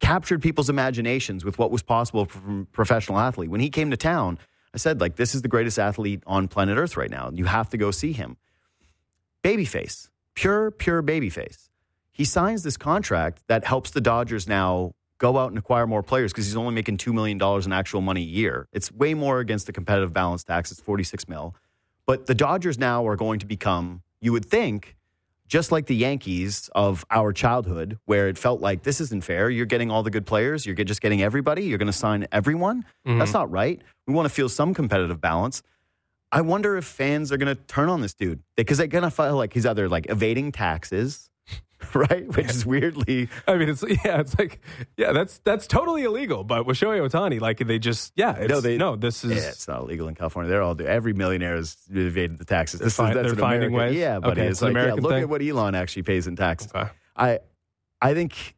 [0.00, 3.50] captured people's imaginations with what was possible from a professional athlete.
[3.50, 4.38] When he came to town,
[4.74, 7.30] I said, like, this is the greatest athlete on planet Earth right now.
[7.32, 8.36] You have to go see him.
[9.42, 11.68] Babyface, pure, pure babyface.
[12.12, 16.32] He signs this contract that helps the Dodgers now go out and acquire more players
[16.32, 18.68] because he's only making $2 million in actual money a year.
[18.72, 20.70] It's way more against the competitive balance tax.
[20.70, 21.54] It's 46 mil.
[22.06, 24.96] But the Dodgers now are going to become, you would think,
[25.46, 29.50] just like the Yankees of our childhood, where it felt like this isn't fair.
[29.50, 30.64] You're getting all the good players.
[30.66, 31.64] You're just getting everybody.
[31.64, 32.84] You're going to sign everyone.
[33.06, 33.18] Mhm.
[33.18, 33.80] That's not right.
[34.06, 35.62] We want to feel some competitive balance.
[36.32, 39.10] I wonder if fans are going to turn on this dude because they're going to
[39.10, 41.30] feel like he's either like evading taxes,
[41.94, 42.26] right?
[42.36, 44.60] Which is weirdly I mean, it's yeah, it's like
[44.96, 46.44] yeah, that's that's totally illegal.
[46.44, 49.48] But with Shohei Ohtani, like they just yeah, it's, no, they- no, this is Yeah,
[49.50, 50.50] it's not illegal in California.
[50.50, 52.80] They're all do every millionaire has evaded the taxes.
[52.80, 53.96] This is- that's they're finding American- ways?
[53.96, 54.40] Yeah, buddy.
[54.40, 55.22] Okay, it's it's like yeah, look thing?
[55.22, 56.70] at what Elon actually pays in taxes.
[56.74, 56.90] okay.
[57.16, 57.38] I
[58.00, 58.54] I think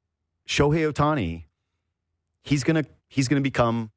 [0.49, 1.45] Shohei Ohtani,
[2.43, 3.91] he's gonna he's gonna become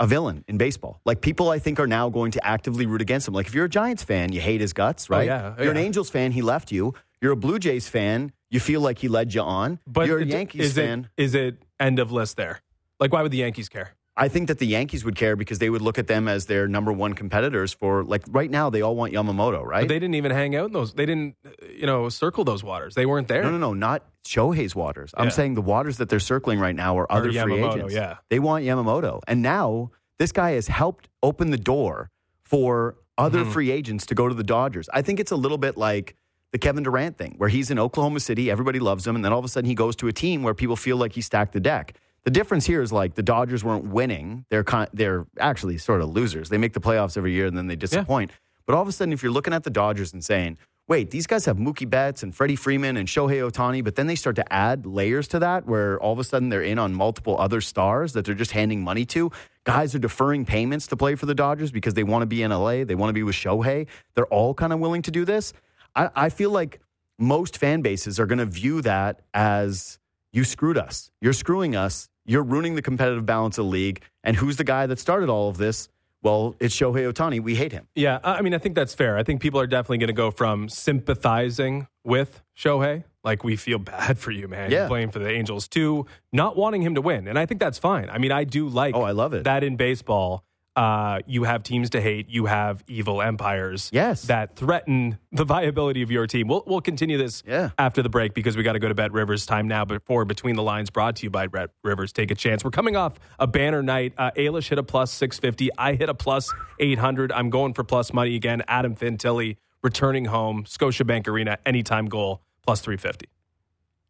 [0.00, 1.00] a villain in baseball.
[1.04, 3.34] Like people, I think are now going to actively root against him.
[3.34, 5.28] Like if you're a Giants fan, you hate his guts, oh, right?
[5.28, 5.76] Oh, yeah, You're an.
[5.76, 6.94] Angels fan, he left you.
[7.20, 9.80] You're a Blue Jays fan, you feel like he led you on.
[9.86, 11.08] But you're a Yankees is fan.
[11.16, 12.60] It, is it end of list there?
[13.00, 13.96] Like, why would the Yankees care?
[14.14, 16.68] I think that the Yankees would care because they would look at them as their
[16.68, 19.80] number one competitors for like right now they all want Yamamoto, right?
[19.80, 20.92] But they didn't even hang out in those.
[20.92, 21.34] They didn't,
[21.74, 22.94] you know, circle those waters.
[22.94, 23.42] They weren't there.
[23.42, 25.12] No, no, no, not Shohei's waters.
[25.16, 27.94] I'm saying the waters that they're circling right now are other free agents.
[27.94, 28.18] yeah.
[28.28, 29.20] They want Yamamoto.
[29.26, 32.10] And now this guy has helped open the door
[32.44, 33.52] for other Mhm.
[33.52, 34.88] free agents to go to the Dodgers.
[34.92, 36.16] I think it's a little bit like
[36.52, 39.38] the Kevin Durant thing, where he's in Oklahoma City, everybody loves him, and then all
[39.38, 41.60] of a sudden he goes to a team where people feel like he stacked the
[41.60, 41.96] deck.
[42.24, 46.10] The difference here is like the Dodgers weren't winning; they're con- they're actually sort of
[46.10, 46.50] losers.
[46.50, 48.30] They make the playoffs every year and then they disappoint.
[48.64, 51.26] But all of a sudden, if you're looking at the Dodgers and saying, "Wait, these
[51.26, 54.52] guys have Mookie Betts and Freddie Freeman and Shohei Ohtani," but then they start to
[54.52, 58.12] add layers to that, where all of a sudden they're in on multiple other stars
[58.12, 59.32] that they're just handing money to.
[59.64, 62.52] Guys are deferring payments to play for the Dodgers because they want to be in
[62.52, 62.84] LA.
[62.84, 63.88] They want to be with Shohei.
[64.14, 65.52] They're all kind of willing to do this.
[65.94, 66.80] I, I feel like
[67.18, 69.98] most fan bases are going to view that as
[70.32, 71.10] you screwed us.
[71.20, 72.08] You're screwing us.
[72.24, 74.02] You're ruining the competitive balance of the league.
[74.24, 75.88] And who's the guy that started all of this?
[76.22, 77.42] Well, it's Shohei Ohtani.
[77.42, 77.88] We hate him.
[77.96, 79.18] Yeah, I mean, I think that's fair.
[79.18, 83.78] I think people are definitely going to go from sympathizing with Shohei, like we feel
[83.78, 84.80] bad for you, man, Yeah.
[84.80, 87.78] You're playing for the Angels, to not wanting him to win, and I think that's
[87.78, 88.08] fine.
[88.08, 89.44] I mean, I do like Oh, I love it.
[89.44, 90.44] that in baseball.
[90.74, 92.30] Uh, you have teams to hate.
[92.30, 93.90] You have evil empires.
[93.92, 94.22] Yes.
[94.22, 96.48] that threaten the viability of your team.
[96.48, 97.70] We'll we'll continue this Yeah.
[97.78, 99.84] after the break because we got to go to Bet Rivers time now.
[99.84, 102.10] Before Between the Lines, brought to you by Bet Rivers.
[102.12, 102.64] Take a chance.
[102.64, 104.14] We're coming off a banner night.
[104.16, 105.68] Uh, Ailish hit a plus six fifty.
[105.76, 107.32] I hit a plus eight hundred.
[107.32, 108.62] I'm going for plus money again.
[108.66, 110.64] Adam Fantilli returning home.
[110.64, 113.28] Scotiabank Arena anytime goal plus three fifty.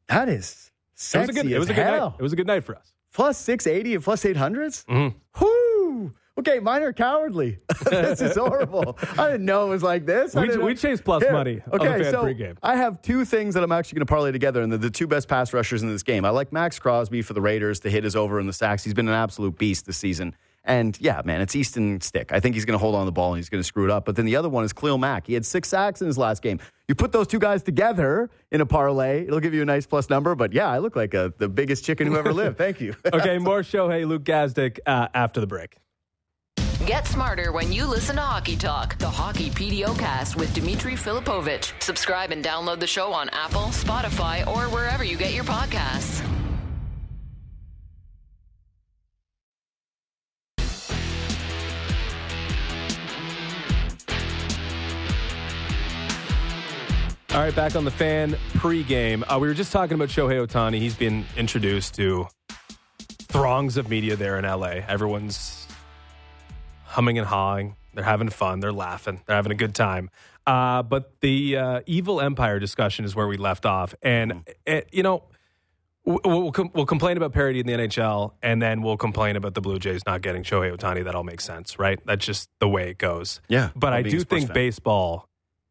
[0.07, 1.53] That is It was sexy a good.
[1.53, 2.13] It was a good night.
[2.19, 2.93] It was a good night for us.
[3.13, 4.87] Plus 680 and plus 800s?
[4.87, 5.15] Mhm.
[5.41, 6.15] Whoo!
[6.39, 7.59] Okay, mine are cowardly.
[7.85, 8.97] this is horrible.
[9.19, 10.35] I didn't know it was like this.
[10.35, 12.57] We- we chased plus money on the Okay, so pregame.
[12.63, 15.07] I have two things that I'm actually going to parlay together, and they're the two
[15.07, 16.25] best pass rushers in this game.
[16.25, 18.83] I like Maxx Crosby for the Raiders to hit his over in the sacks.
[18.83, 20.35] He's been an absolute beast this season.
[20.65, 22.33] And yeah, man, it's Easton Stick.
[22.33, 23.91] I think he's going to hold on the ball and he's going to screw it
[23.91, 24.05] up.
[24.05, 25.27] But then the other one is Khalil Mack.
[25.27, 26.61] He had six sacks in his last game.
[26.87, 30.09] You put those two guys together in a parlay, it'll give you a nice plus
[30.09, 30.37] number.
[30.37, 32.59] But yeah, I look like a, the biggest chicken who ever lived.
[32.59, 32.95] Thank you.
[33.13, 35.77] Okay, more Shohei Luke Gazdic uh, after the break.
[36.87, 41.81] Get smarter when you listen to Hockey Talk, the Hockey PDO cast with Dimitri Filipovic.
[41.81, 46.27] Subscribe and download the show on Apple, Spotify, or wherever you get your podcasts.
[57.33, 59.23] All right, back on the fan pregame.
[59.29, 60.79] Uh, we were just talking about Shohei Ohtani.
[60.79, 62.27] He's been introduced to
[63.29, 64.81] throngs of media there in LA.
[64.89, 65.62] Everyone's
[66.93, 67.77] humming and hawing.
[67.95, 68.61] They're having fun.
[68.61, 69.21] They're laughing.
[69.27, 70.11] They're having a good time.
[70.47, 73.95] Uh, but the uh, evil empire discussion is where we left off.
[74.03, 75.25] And, it, you know,
[76.05, 79.55] we'll, we'll, com- we'll complain about parity in the NHL, and then we'll complain about
[79.55, 81.05] the Blue Jays not getting Shohei Ohtani.
[81.05, 82.01] That all makes sense, right?
[82.07, 83.41] That's just the way it goes.
[83.49, 84.55] Yeah, But I do think fan.
[84.55, 85.29] baseball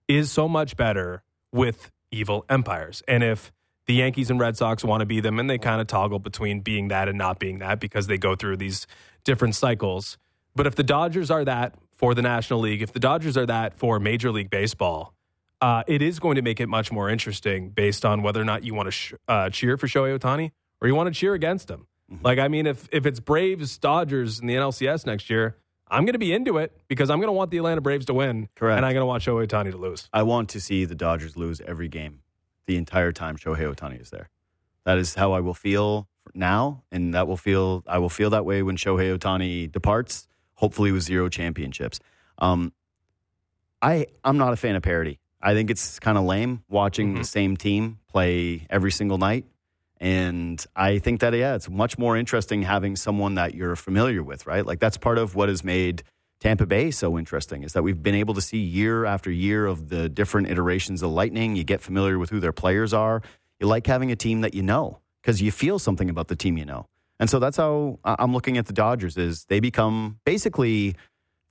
[0.08, 3.02] is so much better with evil empires.
[3.08, 3.52] And if
[3.88, 6.62] the Yankees and Red Sox want to be them, and they kind of toggle between
[6.62, 8.86] being that and not being that because they go through these
[9.24, 10.18] different cycles.
[10.56, 13.78] But if the Dodgers are that for the National League, if the Dodgers are that
[13.78, 15.14] for Major League Baseball,
[15.62, 18.64] uh, it is going to make it much more interesting based on whether or not
[18.64, 21.70] you want to sh- uh, cheer for Shohei Ohtani or you want to cheer against
[21.70, 21.88] him.
[22.12, 22.26] Mm-hmm.
[22.26, 25.56] Like, I mean, if if it's Braves Dodgers in the NLCS next year,
[25.88, 28.14] I'm going to be into it because I'm going to want the Atlanta Braves to
[28.14, 28.78] win, Correct.
[28.78, 30.10] and I'm going to want Shohei Ohtani to lose.
[30.12, 32.22] I want to see the Dodgers lose every game
[32.66, 34.30] the entire time Shohei Ohtani is there.
[34.86, 38.46] That is how I will feel now, and that will feel I will feel that
[38.46, 40.28] way when Shohei Ohtani departs.
[40.62, 42.00] Hopefully, with zero championships.
[42.38, 42.72] Um,
[43.82, 45.20] I I'm not a fan of parity.
[45.42, 49.46] I think it's kind of lame watching the same team play every single night.
[50.00, 54.48] And I think that, yeah, it's much more interesting having someone that you're familiar with,
[54.48, 54.66] right?
[54.66, 56.04] Like that's part of what has made
[56.40, 59.90] Tampa Bay so interesting is that we've been able to see year after year of
[59.90, 61.56] the different iterations of Lightning.
[61.56, 63.22] You get familiar with who their players are.
[63.60, 66.58] You like having a team that you know because you feel something about the team
[66.58, 66.88] you know.
[67.22, 70.96] And so that's how I- I'm looking at the Dodgers is they become basically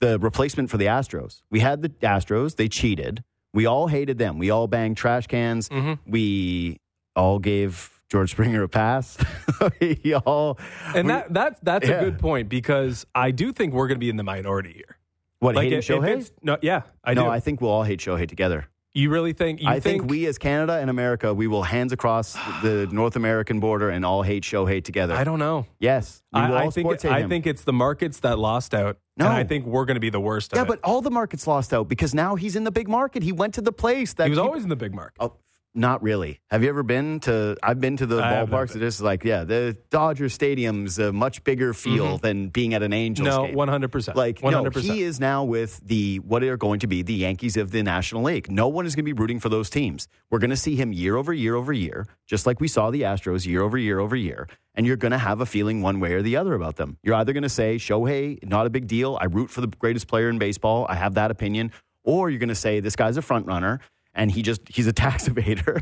[0.01, 1.41] the replacement for the Astros.
[1.49, 3.23] We had the Astros, they cheated.
[3.53, 4.37] We all hated them.
[4.37, 5.69] We all banged trash cans.
[5.69, 6.11] Mm-hmm.
[6.11, 6.77] We
[7.15, 9.17] all gave George Springer a pass.
[9.81, 10.59] we all
[10.93, 12.01] And we- that that's that's Yeah.
[12.01, 14.97] a good point because I do think we're going to be in the minority here.
[15.39, 16.31] what hating if- if Shohei?
[16.43, 17.29] no, yeah, I no, do.
[17.29, 18.67] I think we'll all hate Shohei together.
[18.93, 19.61] You really think?
[19.61, 23.59] You I think, we, as Canada and America, we will hands across the North American
[23.59, 25.15] border and all hate Shohei together.
[25.15, 25.65] I don't know.
[25.79, 28.97] Yes, I, I all think hate I think it's the markets that lost out.
[29.17, 29.27] No.
[29.27, 30.53] and I think we're going to be the worst.
[30.53, 30.67] Of yeah, it.
[30.67, 33.23] but all the markets lost out because now he's in the big market.
[33.23, 35.17] He went to the place that he was peop- always in the big market.
[35.19, 35.33] Oh,
[35.73, 36.41] not really.
[36.49, 37.55] Have you ever been to?
[37.63, 38.75] I've been to the I ballparks.
[38.75, 42.93] It is like, yeah, the Dodger Stadium's a much bigger feel than being at an
[42.93, 43.51] Angels Mm-hmm.
[43.51, 44.17] no, one hundred percent.
[44.17, 47.57] Like, one no, he is now with the what are going to be the Yankees
[47.57, 48.51] of the National League.
[48.51, 50.07] No one is going to be rooting for those teams.
[50.29, 53.03] We're going to see him year over year over year, just like we saw the
[53.03, 54.47] Astros year over year over year.
[54.73, 56.97] And you're going to have a feeling one way or the other about them.
[57.03, 59.17] You're either going to say Shohei, not a big deal.
[59.19, 60.85] I root for the greatest player in baseball.
[60.87, 61.71] I have that opinion.
[62.03, 63.81] Or you're going to say this guy's a front runner.
[64.13, 65.81] And he just, he's a tax evader.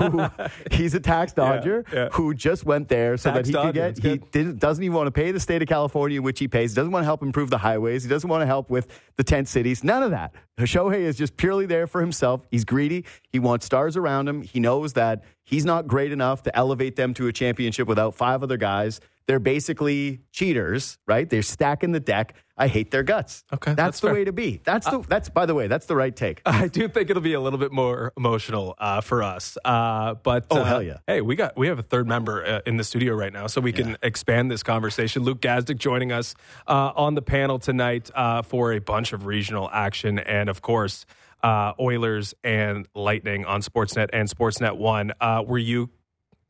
[0.00, 2.08] who, he's a tax dodger yeah.
[2.12, 4.96] who just went there so Tax that he dodger, could get, he didn't, doesn't even
[4.96, 6.72] want to pay the state of California, which he pays.
[6.72, 8.02] He doesn't want to help improve the highways.
[8.02, 9.84] He doesn't want to help with the tent cities.
[9.84, 10.34] None of that.
[10.58, 12.42] Shohei is just purely there for himself.
[12.50, 13.04] He's greedy.
[13.30, 14.42] He wants stars around him.
[14.42, 18.42] He knows that he's not great enough to elevate them to a championship without five
[18.42, 19.00] other guys.
[19.26, 21.28] They're basically cheaters, right?
[21.28, 22.34] They're stacking the deck.
[22.58, 23.44] I hate their guts.
[23.52, 24.14] Okay, that's, that's the fair.
[24.14, 24.60] way to be.
[24.64, 24.98] That's the.
[25.08, 25.68] That's by the way.
[25.68, 26.42] That's the right take.
[26.46, 29.56] I do think it'll be a little bit more emotional uh, for us.
[29.64, 30.98] Uh, but Oh, uh, hell yeah.
[31.06, 33.60] Hey, we got we have a third member uh, in the studio right now, so
[33.60, 35.22] we can expand this conversation.
[35.22, 36.34] Luke Gazdic joining us
[36.66, 41.06] uh, on the panel tonight uh, for a bunch of regional action, and of course,
[41.42, 45.12] uh, Oilers and Lightning on Sportsnet and Sportsnet One.
[45.20, 45.90] Uh, were you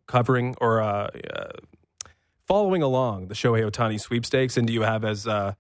[0.07, 1.49] covering or uh, uh,
[2.47, 5.53] following along the Shohei Ohtani sweepstakes, and do you have as uh,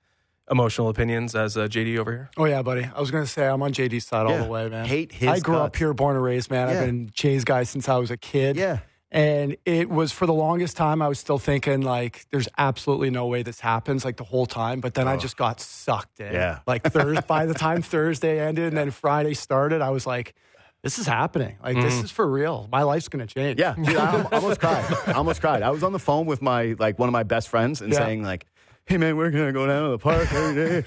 [0.50, 2.30] emotional opinions as uh, JD over here?
[2.36, 2.88] Oh yeah, buddy.
[2.94, 4.38] I was gonna say I'm on JD's side Yeah.
[4.38, 4.84] all the way, man.
[4.86, 6.68] Hate his I grew up here, born and raised, man.
[6.68, 6.80] Yeah.
[6.80, 8.56] I've been Jay's guy since I was a kid.
[8.56, 8.78] Yeah.
[9.10, 13.26] And it was for the longest time, I was still thinking like, there's absolutely no
[13.26, 14.80] way this happens, like the whole time.
[14.80, 16.30] But then I just got sucked in.
[16.34, 16.58] Yeah.
[16.66, 20.34] Like Thursday, by the time Thursday ended and then Friday started, I was like,
[20.82, 21.56] this is happening.
[21.64, 22.68] Like this is for real.
[22.70, 23.58] My life's gonna change.
[23.58, 24.84] Yeah, dude, I almost cried.
[25.06, 25.62] I almost cried.
[25.62, 27.98] I was on the phone with my like one of my best friends and Yeah.
[28.00, 28.44] saying like,
[28.88, 30.84] "Hey man, we're gonna go down to the park every day."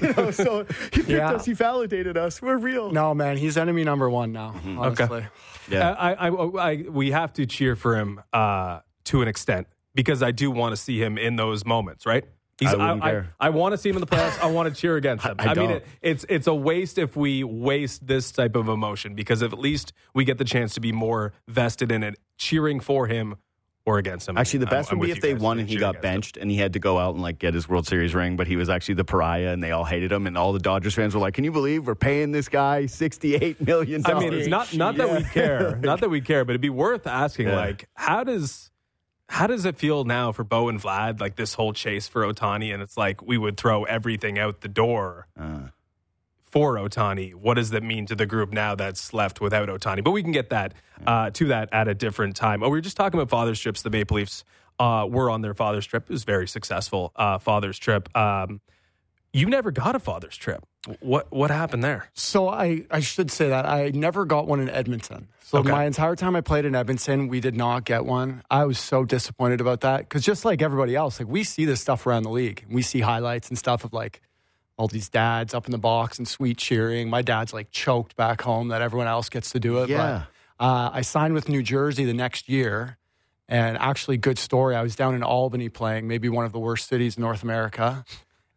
[0.06, 1.32] you know, so he picked Yeah.
[1.32, 1.44] us.
[1.44, 2.42] He validated us.
[2.42, 2.90] We're real.
[2.90, 4.54] No, man, he's enemy number one now.
[4.76, 5.24] Honestly.
[5.70, 5.90] Yeah.
[5.90, 10.22] Uh, I, I, I, we have to cheer for him uh, to an extent because
[10.22, 12.24] I do want to see him in those moments, right?
[12.58, 13.34] He's, I wouldn't I, care.
[13.38, 14.40] I, want to see him in the playoffs.
[14.42, 15.36] I want to cheer against him.
[15.38, 15.70] I I, mean, don't.
[15.70, 19.60] it, it's it's a waste if we waste this type of emotion because if at
[19.60, 23.36] least we get the chance to be more vested in it, cheering for him
[23.88, 24.36] or against him.
[24.36, 25.40] Actually, the I'm- best I'm would be if they guys.
[25.42, 26.10] won and he got against him.
[26.12, 28.46] benched and he had to go out and like get his World Series ring, but
[28.46, 30.26] he was actually the pariah and they all hated him.
[30.26, 33.60] And all the Dodgers fans were like, "Can you believe we're paying this guy sixty-eight
[33.66, 36.50] million dollars?" I mean, it's not not that we care, not that we care, but
[36.52, 37.48] it'd be worth asking.
[37.48, 37.56] Yeah.
[37.56, 38.70] Like, how does
[39.30, 41.20] how does it feel now for Bo and Vlad?
[41.20, 44.68] Like this whole chase for Ohtani, and it's like we would throw everything out the
[44.68, 45.68] door Uh.
[46.50, 47.34] For Ohtani.
[47.34, 50.02] What does that mean to the group now that's left without Ohtani?
[50.02, 50.74] But we can get that
[51.06, 52.62] uh, to that at a different time.
[52.62, 53.82] Oh, we were just talking about father's trips.
[53.82, 54.44] The Maple Leafs
[54.78, 56.04] uh, were on their father's trip.
[56.04, 58.08] It was very successful uh, father's trip.
[58.16, 58.60] Um,
[59.32, 60.64] you never got a father's trip.
[61.00, 62.08] What what happened there?
[62.14, 65.28] So I, I should say that I never got one in Edmonton.
[65.42, 65.70] So Okay.
[65.70, 68.42] my entire time I played in Edmonton, we did not get one.
[68.50, 71.80] I was so disappointed about that because just like everybody else, like we see this
[71.82, 72.64] stuff around the league.
[72.70, 74.22] We see highlights and stuff of like
[74.78, 77.10] all these dads up in the box and sweet cheering.
[77.10, 79.90] My dad's like choked back home that everyone else gets to do it.
[79.90, 80.24] Yeah.
[80.58, 82.96] But uh, I signed with New Jersey the next year.
[83.48, 84.76] And actually, good story.
[84.76, 88.04] I was down in Albany playing, maybe one of the worst cities in North America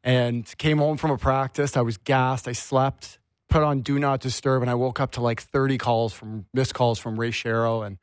[0.03, 1.77] and came home from a practice.
[1.77, 2.47] I was gassed.
[2.47, 6.13] I slept, put on Do Not Disturb, and I woke up to like 30 calls
[6.13, 7.97] from missed calls from Ray Shero and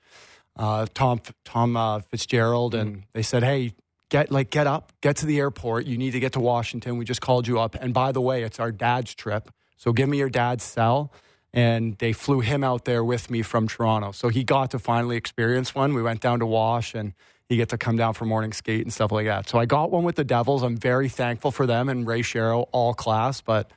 [0.57, 3.75] uh, Tom Tom uh, Fitzgerald, and they said, "Hey,
[4.09, 5.87] get like get up, get to the airport.
[5.87, 6.99] You need to get to Washington.
[6.99, 10.09] We just called you up, and by the way, it's our dad's trip, so give
[10.09, 11.13] me your dad's cell."
[11.55, 15.17] And they flew him out there with me from Toronto, so he got to finally
[15.17, 15.95] experience one.
[15.95, 17.15] We went down to Wash and
[17.49, 19.49] he get to come down for morning skate and stuff like that.
[19.49, 20.63] So I got one with the Devils.
[20.63, 23.71] I'm very thankful for them and Ray Shero, all class, but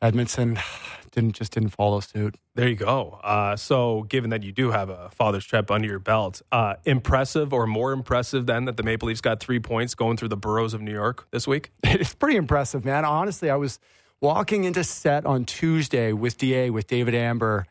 [0.00, 0.58] Edmonton
[1.10, 2.36] didn't just didn't follow suit.
[2.54, 3.18] There you go.
[3.22, 7.52] Uh, so, given that you do have a father's trip under your belt, uh, impressive
[7.52, 10.74] or more impressive than that the Maple Leafs got three points going through the boroughs
[10.74, 11.72] of New York this week?
[11.84, 13.04] It's pretty impressive, man.
[13.04, 13.78] Honestly, I was
[14.20, 17.66] walking into set on Tuesday with DA with David Amber,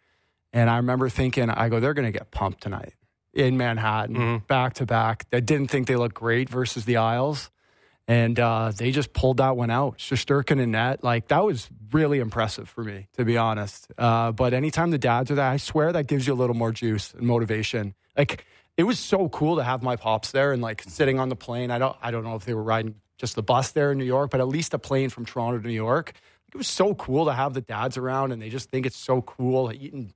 [0.53, 2.93] and I remember thinking, I go, they're going to get pumped tonight
[3.33, 5.25] in Manhattan, back to back.
[5.31, 7.51] I didn't think they looked great versus the Isles.
[8.09, 9.97] And uh, they just pulled that one out.
[9.97, 11.03] Shesterkin and net.
[11.03, 13.87] Like, that was really impressive for me, to be honest.
[13.97, 16.71] Uh, but anytime the dads are there, I swear that gives you a little more
[16.71, 17.95] juice and motivation.
[18.17, 18.45] Like,
[18.77, 21.69] it was so cool to have my pops there and like sitting on the plane.
[21.69, 24.05] I don't, I don't know if they were riding just the bus there in New
[24.05, 26.13] York, but at least a plane from Toronto to New York.
[26.53, 29.21] It was so cool to have the dads around, and they just think it's so
[29.21, 30.13] cool eating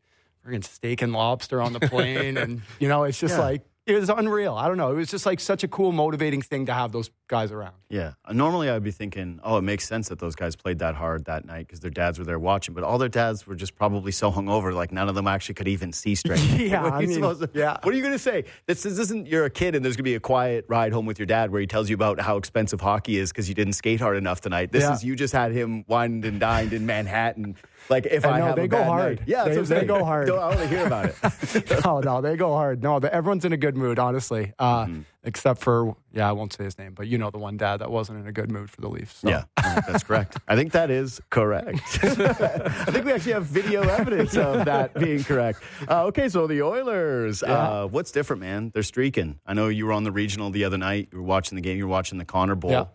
[0.48, 3.42] friggin' steak and lobster on the plane, and you know, it's just Yeah.
[3.44, 4.54] like it was unreal.
[4.56, 4.92] I don't know.
[4.92, 7.74] It was just like such a cool, motivating thing to have those guys around.
[7.90, 8.14] Yeah.
[8.32, 11.46] Normally, I'd be thinking, oh, it makes sense that those guys played that hard that
[11.46, 12.76] night because their dads were there watching.
[12.76, 15.68] But all their dads were just probably so hungover, like none of them actually could
[15.68, 16.40] even see straight.
[16.60, 17.78] Yeah, What are I you mean, to- yeah.
[17.82, 18.46] What are you going to say?
[18.68, 21.06] This, this isn't you're a kid and there's going to be a quiet ride home
[21.08, 23.74] with your dad where he tells you about how expensive hockey is because you didn't
[23.74, 24.72] skate hard enough tonight.
[24.72, 24.94] This Yeah.
[24.94, 27.56] is you just had him wined and dined in Manhattan.
[27.92, 29.20] Like if I I, know, have they a go bad hard.
[29.20, 29.28] night.
[29.28, 30.28] Yeah, They- they go hard.
[30.28, 31.84] Don't- I want to hear about it.
[31.86, 32.82] no, no, they go hard.
[32.82, 35.02] No, the, everyone's in a good mood, honestly, uh, Mm-hmm.
[35.26, 37.92] except for yeah, I won't say his name, but you know the one dad that
[37.92, 39.18] wasn't in a good mood for the Leafs.
[39.20, 39.30] So.
[39.30, 40.38] Yeah, that's correct.
[40.48, 41.80] I think that is correct.
[42.04, 45.62] I think we actually have video evidence of that being correct.
[45.90, 47.44] Uh, okay, so the Oilers.
[47.44, 48.72] Uh, what's different, man?
[48.74, 49.40] They're streaking.
[49.46, 51.10] I know you were on the regional the other night.
[51.12, 51.78] You were watching the game.
[51.78, 52.72] You were watching the Connor Bowl.
[52.72, 52.86] Yeah.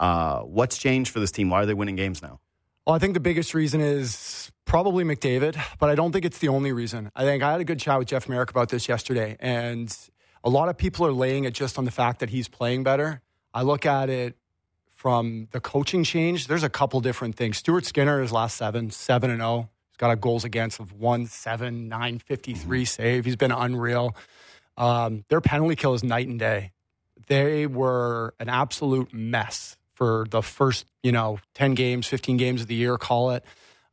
[0.00, 1.50] Uh, what's changed for this team?
[1.50, 2.40] Why are they winning games now?
[2.86, 6.48] Well, I think the biggest reason is probably McDavid, but I don't think it's the
[6.48, 7.10] only reason.
[7.16, 9.96] I think I had a good chat with Jeff Marek about this yesterday, and
[10.42, 13.22] a lot of people are laying it just on the fact that he's playing better.
[13.54, 14.36] I look at it
[14.90, 16.46] from the coaching change.
[16.46, 17.56] There's a couple different things.
[17.56, 19.70] Stuart Skinner is last seven, seven and zero.
[19.88, 23.24] He's got a goals against of one seven nine fifty three save.
[23.24, 24.14] He's been unreal.
[24.76, 26.72] Um, their penalty kill is night and day.
[27.28, 32.66] They were an absolute mess for the first, you know, 10 games, 15 games of
[32.66, 33.44] the year, call it.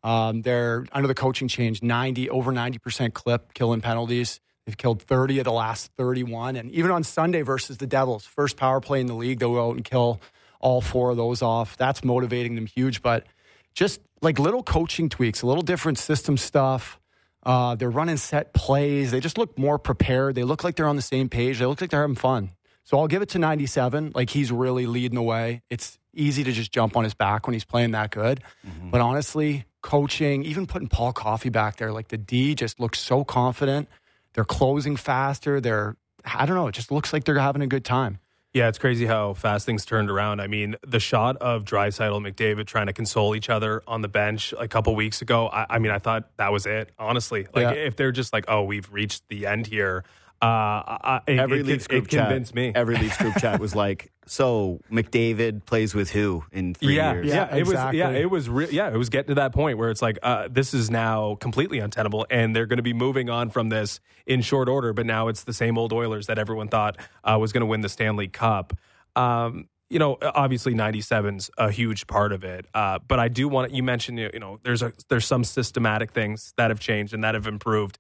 [0.04, 4.40] Um, they're under the coaching change, 90, over 90% clip killing penalties.
[4.66, 6.56] They've killed 30 of the last 31.
[6.56, 9.70] And even on Sunday versus the Devils, first power play in the league, they'll go
[9.70, 10.22] out and kill
[10.60, 11.78] all four of those off.
[11.78, 13.02] That's motivating them huge.
[13.02, 13.26] But
[13.74, 17.00] just like little coaching tweaks, a little different system stuff.
[17.44, 19.10] Uh, they're running set plays.
[19.10, 20.36] They just look more prepared.
[20.36, 21.58] They look like they're on the same page.
[21.58, 22.52] They look like they're having fun.
[22.84, 24.12] So I'll give it to 97.
[24.16, 25.62] Like he's really leading the way.
[25.70, 28.42] It's easy to just jump on his back when he's playing that good.
[28.68, 28.90] Mm-hmm.
[28.90, 33.24] But honestly, coaching, even putting Paul Coffey back there, like the D just looks so
[33.24, 33.88] confident.
[34.34, 35.62] They're closing faster.
[35.62, 35.96] They're,
[36.26, 38.20] I don't know, it just looks like they're having a good time.
[38.54, 40.42] Yeah, it's crazy how fast things turned around.
[40.42, 44.10] I mean, the shot of Draisaitl and McDavid trying to console each other on the
[44.10, 45.48] bench a couple weeks ago.
[45.48, 46.92] I, I mean, I thought that was it.
[47.00, 47.82] Honestly, like Yeah.
[47.84, 50.04] if they're just like, "Oh, we've reached the end here,"
[50.42, 52.28] uh, I, it, Every it, Leafs group it chat.
[52.28, 52.72] convinced me.
[52.74, 57.28] Every Leafs group chat was like, "So McDavid plays with who in three yeah, years?"
[57.28, 57.94] yeah, Yeah, it was.
[57.94, 58.50] Yeah, it was.
[58.50, 61.36] Re- yeah, it was getting to that point where it's like, uh, this is now
[61.36, 64.94] completely untenable, and they're going to be moving on from this in short order.
[64.94, 67.82] But now it's the same old Oilers that everyone thought uh, was going to win
[67.82, 68.74] the Stanley Cup.
[69.16, 72.66] Um, you know, obviously 97's a huge part of it.
[72.74, 76.54] Uh, but I do want you mentioned, you know, there's a there's some systematic things
[76.56, 78.00] that have changed and that have improved.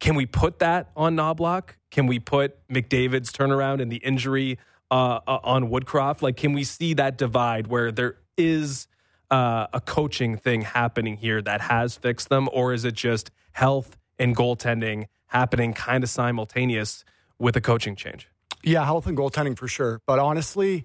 [0.00, 1.70] Can we put that on Knoblauch?
[1.90, 4.58] Can we put McDavid's turnaround and the injury
[4.90, 6.22] uh, uh, on Woodcroft?
[6.22, 8.88] Like, can we see that divide where there is
[9.30, 13.96] uh, a coaching thing happening here that has fixed them, or is it just health
[14.18, 17.04] and goaltending happening kind of simultaneous
[17.38, 18.28] with a coaching change?
[18.62, 20.00] Yeah, health and goaltending for sure.
[20.06, 20.84] But honestly,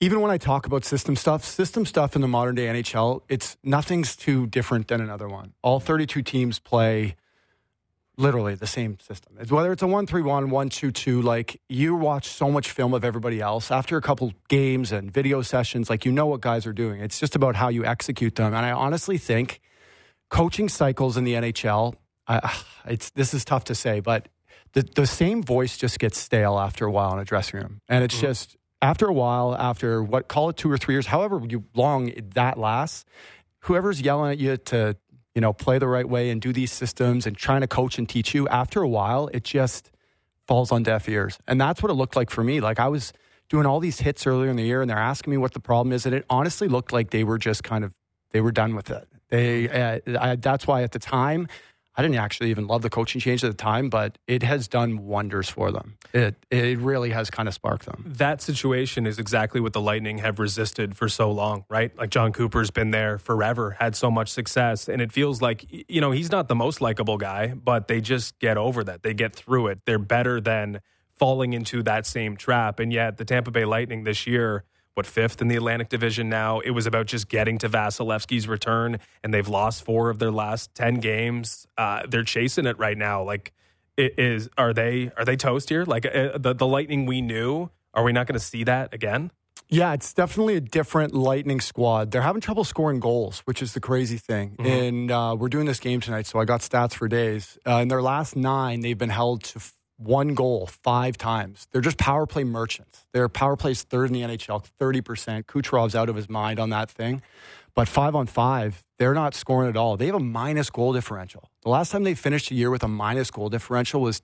[0.00, 3.56] even when I talk about system stuff, system stuff in the modern day NHL, it's
[3.62, 5.52] nothing's too different than another one.
[5.62, 7.16] All 32 teams play
[8.18, 9.36] literally the same system.
[9.38, 12.70] It's, whether it's a 1 3 1, 1 2 2, like you watch so much
[12.70, 13.70] film of everybody else.
[13.70, 17.00] After a couple games and video sessions, like you know what guys are doing.
[17.00, 18.54] It's just about how you execute them.
[18.54, 19.60] And I honestly think
[20.30, 21.94] coaching cycles in the NHL,
[22.26, 22.56] I,
[22.86, 24.28] it's, this is tough to say, but
[24.72, 27.80] the, the same voice just gets stale after a while in a dressing room.
[27.88, 28.26] And it's mm-hmm.
[28.26, 31.40] just after a while, after what, call it two or three years, however
[31.74, 33.04] long that lasts,
[33.60, 34.96] whoever's yelling at you to
[35.36, 38.08] you know, play the right way and do these systems and trying to coach and
[38.08, 39.90] teach you, after a while, it just
[40.46, 41.38] falls on deaf ears.
[41.46, 42.60] And that's what it looked like for me.
[42.60, 43.12] Like I was
[43.50, 45.92] doing all these hits earlier in the year and they're asking me what the problem
[45.92, 46.06] is.
[46.06, 47.92] And it honestly looked like they were just kind of,
[48.30, 49.06] they were done with it.
[49.28, 51.48] They, uh, I, that's why at the time,
[51.96, 55.06] I didn't actually even love the coaching change at the time, but it has done
[55.06, 55.96] wonders for them.
[56.12, 58.04] It it really has kind of sparked them.
[58.06, 61.96] That situation is exactly what the Lightning have resisted for so long, right?
[61.96, 66.00] Like Jon Cooper's been there forever, had so much success, and it feels like you
[66.00, 69.02] know he's not the most likable guy, but they just get over that.
[69.02, 69.80] They get through it.
[69.86, 70.80] They're better than
[71.16, 72.78] falling into that same trap.
[72.78, 74.64] And yet the Tampa Bay Lightning this year
[74.96, 76.60] what fifth in the Atlantic Division now.
[76.60, 80.74] It was about just getting to Vasilevskiy's return, and they've lost four of their last
[80.74, 81.66] ten games.
[81.76, 83.22] Uh, they're chasing it right now.
[83.22, 83.52] Like,
[83.98, 85.84] is are they are they toast here?
[85.84, 87.70] Like uh, the the Lightning we knew.
[87.92, 89.30] Are we not going to see that again?
[89.68, 92.10] Yeah, it's definitely a different Lightning squad.
[92.10, 94.56] They're having trouble scoring goals, which is the crazy thing.
[94.58, 94.66] Mm-hmm.
[94.66, 97.58] And uh, we're doing this game tonight, so I got stats for days.
[97.66, 99.60] Uh, in their last nine, they've been held to
[99.96, 101.68] one goal five times.
[101.72, 103.06] They're just power play merchants.
[103.12, 105.44] Their power play's third in the NHL, 30%.
[105.44, 107.22] Kucherov's out of his mind on that thing.
[107.74, 109.98] But five on five, they're not scoring at all.
[109.98, 111.50] They have a minus goal differential.
[111.62, 114.22] The last time they finished a year with a minus goal differential was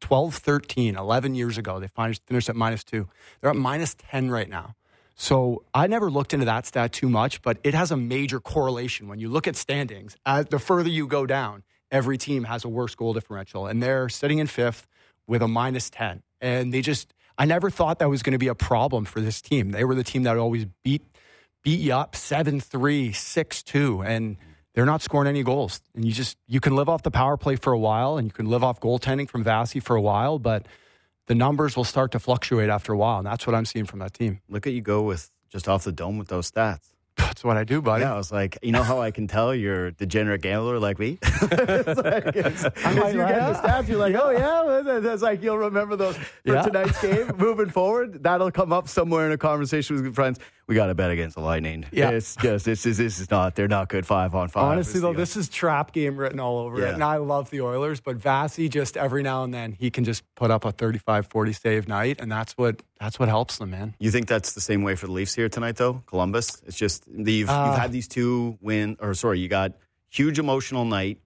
[0.00, 1.78] 12 13, 11 years ago.
[1.78, 3.08] They finished at minus two.
[3.40, 4.76] They're at minus 10 right now.
[5.14, 9.08] So I never looked into that stat too much, but it has a major correlation.
[9.08, 12.94] When you look at standings, the further you go down, every team has a worse
[12.94, 13.66] goal differential.
[13.66, 14.86] And they're sitting in fifth
[15.26, 16.22] with a minus 10.
[16.40, 19.40] And they just, I never thought that was going to be a problem for this
[19.40, 19.70] team.
[19.70, 21.02] They were the team that always beat
[21.62, 24.02] beat you up 7 3, 6 2.
[24.02, 24.36] And
[24.74, 25.80] they're not scoring any goals.
[25.94, 28.32] And you just, you can live off the power play for a while and you
[28.32, 30.66] can live off goaltending from Vasi for a while, but
[31.26, 33.18] the numbers will start to fluctuate after a while.
[33.18, 34.40] And that's what I'm seeing from that team.
[34.48, 36.92] Look at you go with just off the dome with those stats.
[37.16, 38.02] That's what I do, buddy.
[38.02, 40.98] Yeah, I was like, you know how I can tell you're a degenerate gambler like
[40.98, 41.18] me?
[41.22, 45.58] it's like, it's, like, you get the stats, you're like, oh yeah, it's like you'll
[45.58, 46.62] remember those for yeah.
[46.62, 47.32] tonight's game.
[47.38, 51.10] Moving forward, that'll come up somewhere in a conversation with friends we got to bet
[51.10, 51.84] against the Lightning.
[51.92, 54.64] Yeah, it's just this is this is not they're not good five on five.
[54.64, 56.88] Honestly, though, this is trap game written all over yeah.
[56.88, 60.04] it, and I love the Oilers, but Vasi just every now and then he can
[60.04, 63.94] just put up a 35-40 save night, and that's what that's what helps them, man.
[63.98, 66.02] You think that's the same way for the Leafs here tonight, though?
[66.06, 69.72] Columbus, it's just you've, uh, you've had these two win, or sorry, you got
[70.08, 71.18] huge emotional night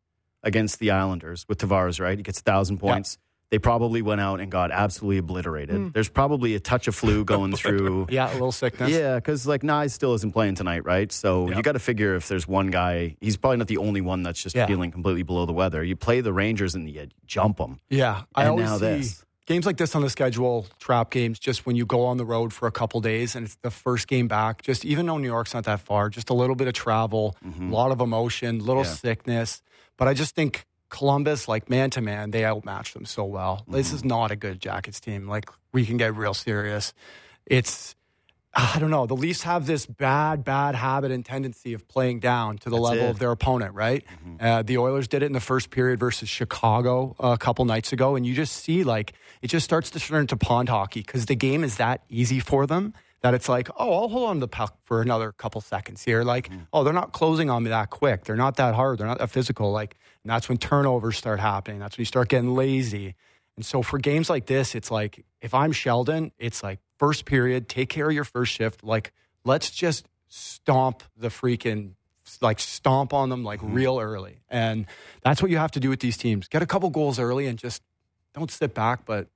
[0.42, 2.16] against the Islanders with Tavares, right?
[2.16, 3.18] He gets a thousand points.
[3.18, 5.76] Yeah they probably went out and got absolutely obliterated.
[5.76, 5.92] Mm.
[5.92, 8.06] There's probably a touch of flu going through.
[8.08, 8.90] yeah, a little sickness.
[8.90, 11.10] Yeah, because like Knies still isn't playing tonight, right?
[11.10, 11.56] So yep.
[11.56, 14.40] you got to figure if there's one guy, he's probably not the only one that's
[14.40, 14.66] just yeah.
[14.66, 15.82] feeling completely below the weather.
[15.82, 17.80] You play the Rangers and you jump them.
[17.90, 19.24] Yeah, I and always now see this.
[19.50, 22.52] Games like this on the schedule, trap games, just when you go on the road
[22.52, 24.62] for a couple days and it's the first game back.
[24.62, 27.48] Just even though New York's not that far, just a little bit of travel, a
[27.48, 27.72] mm-hmm.
[27.72, 28.90] lot of emotion, little yeah.
[28.90, 29.60] sickness.
[29.96, 33.62] But I just think Columbus, like man to man, they outmatched them so well.
[33.62, 33.72] Mm-hmm.
[33.72, 35.26] This is not a good Jackets team.
[35.26, 36.94] Like we can get real serious.
[37.44, 37.96] It's
[38.52, 39.06] I don't know.
[39.06, 42.82] The Leafs have this bad, bad habit and tendency of playing down to the That's
[42.82, 43.10] level it.
[43.10, 44.04] of their opponent, right?
[44.04, 44.44] Mm-hmm.
[44.44, 48.16] Uh, the Oilers did it in the first period versus Chicago a couple nights ago,
[48.16, 51.36] and you just see like it just starts to turn into pond hockey because the
[51.36, 52.92] game is that easy for them
[53.22, 56.24] that it's like, oh, I'll hold on to the puck for another couple seconds here.
[56.24, 56.66] Like, mm.
[56.72, 58.24] oh, they're not closing on me that quick.
[58.24, 58.98] They're not that hard.
[58.98, 59.70] They're not that physical.
[59.70, 61.78] Like, and that's when turnovers start happening.
[61.78, 63.14] That's when you start getting lazy.
[63.56, 67.68] And so for games like this, it's like if I'm Sheldon, it's like first period,
[67.68, 68.84] take care of your first shift.
[68.84, 69.12] Like,
[69.44, 71.94] let's just stomp the freaking
[72.40, 73.74] like stomp on them like mm.
[73.74, 74.38] real early.
[74.48, 74.86] And
[75.24, 76.46] that's what you have to do with these teams.
[76.46, 77.82] Get a couple goals early and just
[78.34, 79.26] don't sit back, but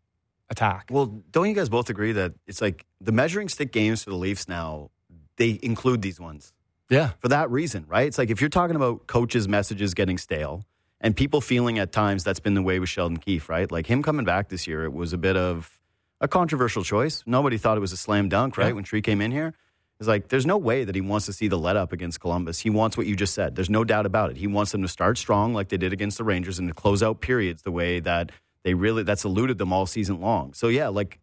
[0.50, 0.88] attack.
[0.90, 4.16] Well, don't you guys both agree that it's like the measuring stick games for the
[4.16, 4.90] Leafs now,
[5.36, 6.52] they include these ones?
[6.90, 7.12] Yeah.
[7.18, 8.06] For that reason, right?
[8.06, 10.64] It's like if you're talking about coaches' messages getting stale
[11.00, 13.72] and people feeling at times that's been the way with Sheldon Keefe, right?
[13.72, 15.80] Like him coming back this year, it was a bit of
[16.24, 17.22] a controversial choice.
[17.26, 18.68] Nobody thought it was a slam dunk, right?
[18.68, 18.72] Yeah.
[18.72, 19.54] When Tree came in here.
[20.00, 22.58] It's like there's no way that he wants to see the let up against Columbus.
[22.58, 23.54] He wants what you just said.
[23.54, 24.36] There's no doubt about it.
[24.36, 27.02] He wants them to start strong like they did against the Rangers and to close
[27.02, 28.32] out periods the way that
[28.64, 30.52] they really that's eluded them all season long.
[30.54, 31.20] So yeah, like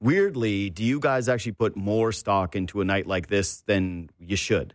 [0.00, 4.36] weirdly, do you guys actually put more stock into a night like this than you
[4.36, 4.74] should?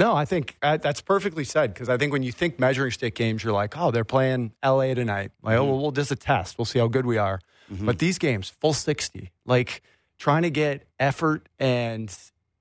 [0.00, 3.14] No, I think uh, that's perfectly said because I think when you think measuring stick
[3.14, 5.30] games, you're like, oh, they're playing LA tonight.
[5.42, 6.56] Like, oh, well, we'll just a test.
[6.56, 7.38] We'll see how good we are.
[7.84, 9.82] But these games, full 60, like
[10.18, 12.10] trying to get effort and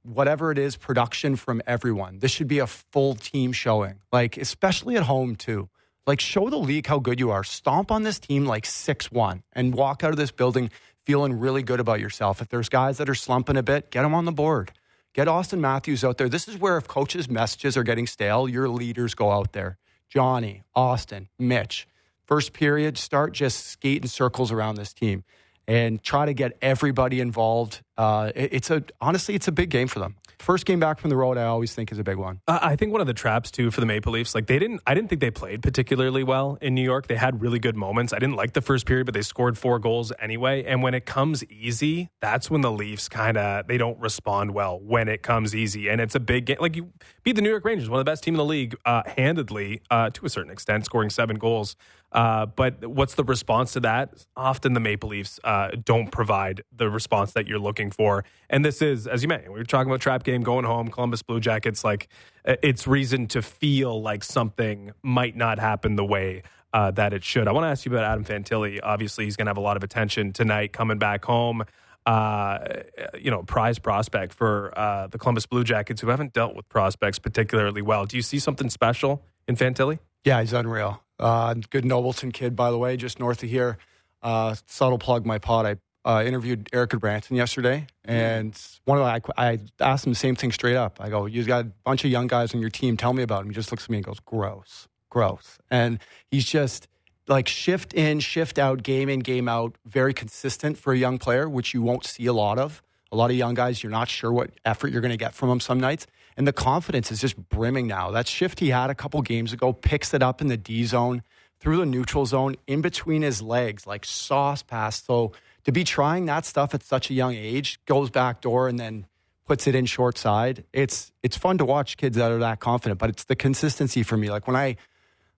[0.04, 2.20] whatever it is, production from everyone.
[2.20, 5.70] This should be a full team showing, like, especially at home, too.
[6.06, 7.46] Like, show the league how good you are.
[7.46, 10.72] Stomp on this team like 6 1 and walk out of this building
[11.06, 12.42] feeling really good about yourself.
[12.42, 14.74] If there's guys that are slumping a bit, get them on the board.
[15.14, 16.30] Get Auston Matthews out there.
[16.30, 19.78] This is where if coaches' messages are getting stale, your leaders go out there.
[20.08, 21.88] Johnny, Austin, Mitch.
[22.26, 25.24] First period, start just skating circles around this team
[25.70, 27.82] and try to get everybody involved.
[27.96, 30.16] Uh, it- it's a honestly, it's a big game for them.
[30.40, 32.40] First game back from the road, I always think is a big one.
[32.48, 34.80] Uh, I think one of the traps too for the Maple Leafs, like they didn't,
[34.88, 37.08] I didn't think they played particularly well in New York.
[37.08, 38.14] They had really good moments.
[38.14, 40.64] I didn't like the first period, but they scored four goals anyway.
[40.64, 44.80] And when it comes easy, that's when the Leafs kind of they don't respond well
[44.80, 45.90] when it comes easy.
[45.90, 46.58] And it's a big game.
[46.62, 46.94] Like you
[47.24, 49.82] beat the New York Rangers, one of the best team in the league, uh, handedly
[49.92, 51.76] uh, to a certain extent, scoring seven goals.
[52.12, 54.26] Uh, but what's the response to that?
[54.36, 58.26] Often the Maple Leafs uh, don't provide the response that you're looking for.
[58.50, 61.22] And this is, as you mentioned, we were talking about trap game, going home, Columbus
[61.22, 61.84] Blue Jackets.
[61.84, 62.08] Like
[62.46, 66.44] uh, it's reason to feel like something might not happen the way
[66.74, 67.48] uh, that it should.
[67.48, 68.80] I want to ask you about Adam Fantilli.
[68.82, 71.64] Obviously, he's going to have a lot of attention tonight coming back home.
[72.06, 72.82] Uh,
[73.20, 74.72] you know, prize prospect for
[75.12, 78.06] the Columbus Blue Jackets who haven't dealt with prospects particularly well.
[78.06, 80.00] Do you see something special in Fantilli?
[80.24, 81.04] Yeah, he's unreal.
[81.20, 83.78] Uh, good Nobleton kid, by the way, just north of here.
[84.22, 85.66] Uh, subtle plug my pod.
[85.66, 85.76] I
[86.10, 90.36] uh, interviewed Erik Gudbranson yesterday, and one of the, I, I asked him the same
[90.36, 90.98] thing straight up.
[91.00, 92.98] I go, "You've got a bunch of young guys on your team.
[92.98, 96.00] Tell me about him." He just looks at me and goes, "Gross, gross." And
[96.32, 96.88] he's just
[97.28, 101.48] like shift in, shift out, game in, game out, very consistent for a young player,
[101.48, 102.82] which you won't see a lot of.
[103.12, 105.50] A lot of young guys, you're not sure what effort you're going to get from
[105.50, 106.08] them some nights.
[106.40, 108.12] And the confidence is just brimming now.
[108.12, 111.22] That shift he had a couple games ago picks it up in the D zone,
[111.60, 115.04] through the neutral zone, in between his legs, like sauce pass.
[115.04, 115.34] So
[115.66, 119.06] to be trying that stuff at such a young age, goes back door and then
[119.46, 120.64] puts it in short side.
[120.72, 124.16] It's it's fun to watch kids that are that confident, but it's the consistency for
[124.16, 124.32] me.
[124.32, 124.78] Like when I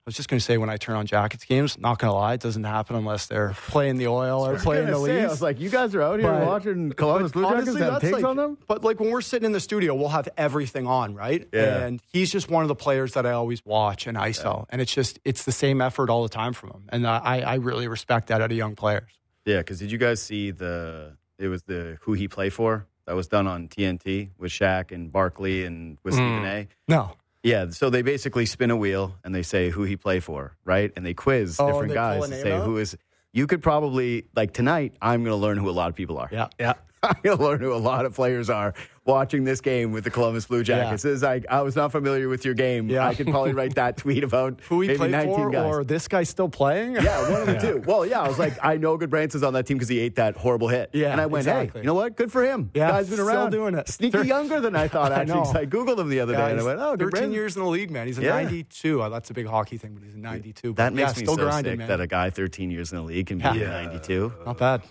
[0.04, 2.16] I was just going to say when I turn on Jackets games, not going to
[2.16, 5.24] lie, it doesn't happen unless they're playing the oil or playing the Leafs.
[5.24, 8.00] I was like, you guys are out here But- watching Columbus Blue Jackets honestly, have
[8.00, 8.58] takes like- on them.
[8.66, 11.46] But like when we're sitting in the studio, we'll have everything on, right?
[11.52, 11.84] Yeah.
[11.84, 14.92] And he's just one of the players that I always watch and ISO, and it's
[14.92, 18.26] just it's the same effort all the time from him, and I I really respect
[18.26, 19.10] that out of young players.
[19.44, 21.16] Yeah, because did you guys see the?
[21.38, 25.12] It was the who he play for that was done on TNT with Shaq and
[25.12, 26.16] Barkley and with mm.
[26.16, 26.68] Stephen A.
[26.88, 27.12] No,
[27.42, 30.92] Yeah, so they basically spin a wheel and they say who he play for, right?
[30.96, 32.64] And they quiz Oh, different they guys pull a to say out?
[32.64, 32.96] who is.
[33.32, 34.94] You could probably like tonight.
[35.02, 36.28] I'm going to learn who a lot of people are.
[36.30, 36.74] yeah, Yeah.
[37.24, 38.74] To learn who a lot of players are
[39.04, 41.04] watching this game with the Columbus Blue Jackets.
[41.04, 42.88] It's like I was not familiar with your game.
[42.88, 43.06] Yeah.
[43.06, 45.64] I could probably write that tweet about who he maybe played 19 for, guys.
[45.64, 46.94] or this guy's still playing?
[46.94, 47.82] Yeah, one of the two.
[47.84, 50.36] Well, yeah, I was like, I know Gudbranson's on that team because he ate that
[50.36, 50.90] horrible hit.
[50.92, 51.80] Yeah, and I went, exactly.
[51.80, 52.16] hey, you know what?
[52.16, 52.70] Good for him.
[52.74, 53.88] Yeah, guy's been still around, doing it.
[53.88, 55.10] Sneaky Thir- younger than I thought.
[55.10, 55.42] I Actually, know.
[55.44, 57.32] 'cause I googled him the other day, and I went, oh, Good 13 Branson.
[57.32, 58.06] years in the league, man.
[58.06, 58.34] He's a Yeah.
[58.42, 59.02] 92.
[59.02, 60.74] Oh, that's a big hockey thing, but he's a 92.
[60.74, 61.88] That But makes yeah, me still so grinding, sick man.
[61.88, 63.82] that a guy 13 years in the league can be Yeah.
[63.82, 64.32] 92.
[64.46, 64.82] Not bad.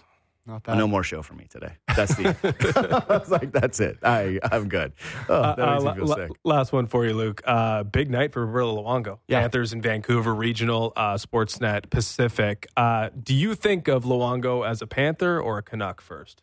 [0.45, 0.77] Not bad.
[0.77, 1.73] No more show for me today.
[1.95, 3.05] That's the.
[3.09, 3.99] I was like, that's it.
[4.03, 4.93] I I'm good.
[5.29, 6.31] Oh, that Uh, makes la- me feel la- sick.
[6.43, 7.41] last one for you, Luke.
[7.45, 9.19] Uh, big night for Roberto Luongo.
[9.27, 9.41] Yeah.
[9.41, 12.67] Panthers in Vancouver Regional, uh, Sportsnet Pacific.
[12.75, 16.41] Uh, do you think of Luongo as a Panther or a Canuck first?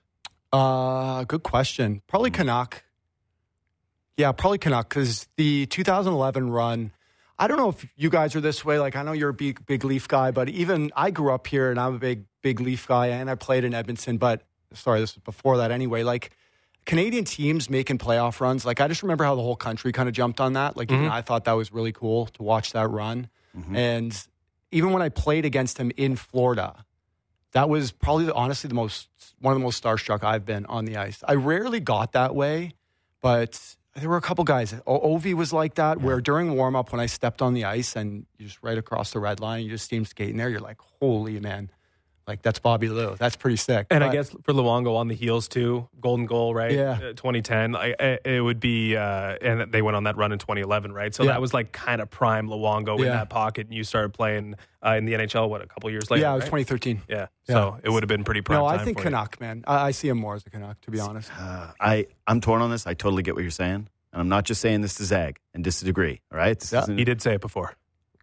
[0.52, 2.00] Uh, good question.
[2.06, 2.84] Probably Canuck.
[4.16, 6.92] Yeah, probably Canuck because the 2011 run.
[7.38, 8.78] I don't know if you guys are this way.
[8.80, 11.70] Like, I know you're a big, big Leaf guy, but even I grew up here
[11.70, 14.18] and I'm a big, big Leaf guy, and I played in Edmonton.
[14.18, 14.42] But
[14.74, 16.02] sorry, this was before that anyway.
[16.02, 16.32] Like,
[16.84, 18.64] Canadian teams making playoff runs.
[18.64, 20.76] Like, I just remember how the whole country kind of jumped on that.
[20.76, 21.12] Like, even mm-hmm.
[21.12, 23.28] I thought that was really cool to watch that run.
[23.56, 23.76] Mm-hmm.
[23.76, 24.26] And
[24.72, 26.84] even when I played against him in Florida,
[27.52, 29.08] that was probably the, honestly the most
[29.40, 31.22] one of the most starstruck I've been on the ice.
[31.26, 32.72] I rarely got that way,
[33.20, 34.74] but there were a couple guys.
[34.86, 37.96] O- Ovi was like that, where during warm up when I stepped on the ice
[37.96, 40.48] and you just right across the red line, you just see him skating there.
[40.48, 41.70] You're like, holy man,
[42.28, 43.16] Like that's Bobby Lou.
[43.18, 43.86] That's pretty sick.
[43.90, 46.70] And I guess for Luongo on the heels too, golden goal, right?
[46.72, 46.92] Yeah.
[46.92, 47.74] Uh, 2010.
[47.74, 51.14] I, I- it would be, uh, and they went on that run in 2011, right?
[51.14, 51.32] So Yeah.
[51.32, 54.90] that was like kind of prime Luongo in that pocket, and you started playing uh,
[54.96, 55.48] in the NHL.
[55.48, 56.20] What a couple years later?
[56.22, 56.66] yeah, it was right?
[56.66, 57.02] 2013.
[57.08, 57.16] Yeah.
[57.16, 57.26] Yeah.
[57.46, 58.58] So it would have been pretty prime.
[58.58, 59.10] No, I time think for you.
[59.10, 59.64] Canuck, man.
[59.66, 61.30] I, I see him more as a Canuck, to be honest.
[61.38, 62.86] Uh, I I'm torn on this.
[62.86, 65.64] I totally get what you're saying, and I'm not just saying this to zag and
[65.64, 66.20] disagree.
[66.30, 66.82] All right, this Yeah.
[66.82, 67.72] isn't- He did say it before.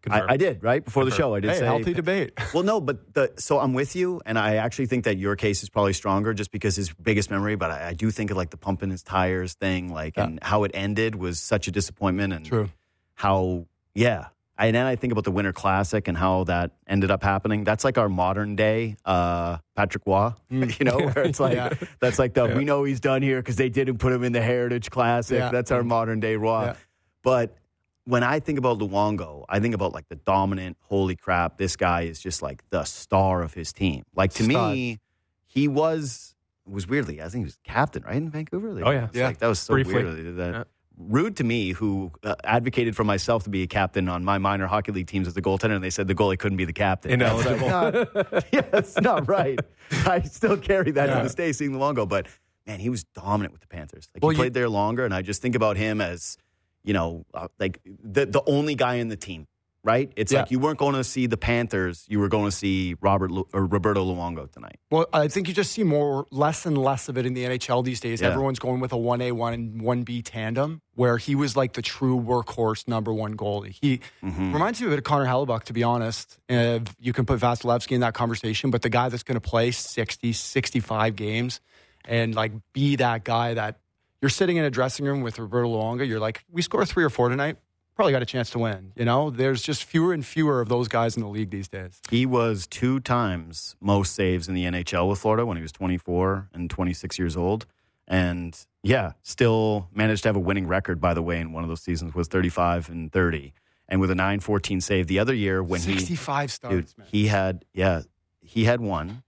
[0.10, 1.36] I, I did right before the show.
[1.36, 2.34] I did Hey, say healthy debate.
[2.54, 5.64] Well, no, but the so I'm with you, and I actually think that your case
[5.64, 7.56] is probably stronger just because his biggest memory.
[7.56, 10.26] But I, I do think of like the pumping his tires thing, like Yeah.
[10.26, 12.70] and how it ended was such a disappointment, and True.
[13.16, 14.28] how yeah.
[14.58, 17.66] And then I think about the Winter Classic and how that ended up happening.
[17.66, 21.74] That's like our modern day uh, Patrick Roy, you know, where it's like Yeah.
[22.00, 24.42] that's like the we know he's done here because they didn't put him in the
[24.42, 25.40] Heritage Classic.
[25.40, 25.50] Yeah.
[25.50, 26.68] That's our modern day Roy.
[26.68, 26.76] Yeah.
[27.22, 27.58] But
[28.06, 32.02] when I think about Luongo, I think about like the dominant, holy crap, this guy
[32.04, 34.04] is just like the star of his team.
[34.16, 35.00] Like to me,
[35.48, 36.36] he was
[36.68, 38.74] it was weirdly, I think he was captain, right, in Vancouver.
[38.74, 39.08] Like, Oh, yeah.
[39.14, 39.28] Yeah.
[39.28, 39.94] like that was so Briefly.
[39.96, 40.08] weird.
[40.08, 40.54] that they did that.
[40.54, 40.64] Yeah.
[40.98, 44.66] Rude to me, who uh, advocated for myself to be a captain on my minor
[44.66, 47.12] hockey league teams as a goaltender, and they said the goalie couldn't be the captain.
[47.12, 47.68] Ineligible.
[48.54, 49.60] yeah, that's not right.
[50.06, 51.18] I still carry that Yeah.
[51.18, 52.08] to this day, seeing Luongo.
[52.08, 52.28] But
[52.66, 54.10] man, he was dominant with the Panthers.
[54.14, 56.38] Like Well, he you- played there longer, and I just think about him as,
[56.86, 59.48] you know, uh, like the the only guy in the team.
[59.84, 60.12] Right?
[60.16, 60.40] It's Yeah.
[60.40, 63.48] like you weren't going to see the Panthers; you were going to see Robert Lu-
[63.54, 64.78] or Roberto Luongo tonight.
[64.90, 67.84] Well, I think you just see more, less and less of it in the NHL
[67.86, 68.20] these days.
[68.20, 68.30] Yeah.
[68.30, 71.74] Everyone's going with a one A, one and one B tandem, where he was like
[71.74, 73.78] the true workhorse number one goalie.
[73.80, 74.54] He Mm-hmm.
[74.54, 76.40] reminds me a bit of Connor Hellebuyck, to be honest.
[76.50, 79.70] Uh, you can put Vasilevskiy in that conversation, but the guy that's going to play
[79.70, 81.62] 60, 65 games
[82.06, 83.82] and like be that guy that
[84.26, 87.12] you're sitting in a dressing room with Roberto Luongo, you're like, we score three or
[87.12, 87.58] four tonight.
[87.96, 88.92] Probably got a chance to win.
[88.96, 92.02] You know, there's just fewer and fewer of those guys in the league these days.
[92.10, 96.50] He was two times most saves in the NHL with Florida when he was 24
[96.56, 97.68] and 26 years old.
[98.08, 101.70] And yeah, still managed to have a winning record, by the way, in one of
[101.70, 103.54] those seasons was 35 and 30.
[103.88, 107.08] And with a 9-14 save the other year when he 65 starts, dude, man.
[107.12, 108.02] he had yeah,
[108.42, 109.22] he had one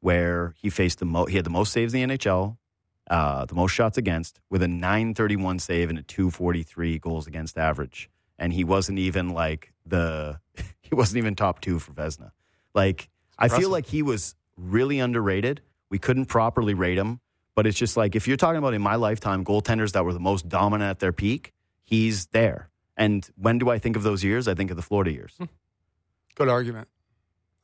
[0.00, 2.56] where he faced the mo- he had the most saves in the NHL,
[3.10, 8.08] uh, the most shots against with a 931 save and a 243 goals against average.
[8.38, 10.40] And he wasn't even like the
[10.80, 12.30] he wasn't even top 2 for Vezina.
[12.74, 15.62] Like I feel like he was really underrated.
[15.90, 17.20] We couldn't properly rate him,
[17.54, 20.20] but it's just like if you're talking about in my lifetime goaltenders that were the
[20.20, 22.70] most dominant at their peak, he's there.
[22.96, 24.48] And when do I think of those years?
[24.48, 25.36] I think of the Florida years.
[26.34, 26.88] Good argument.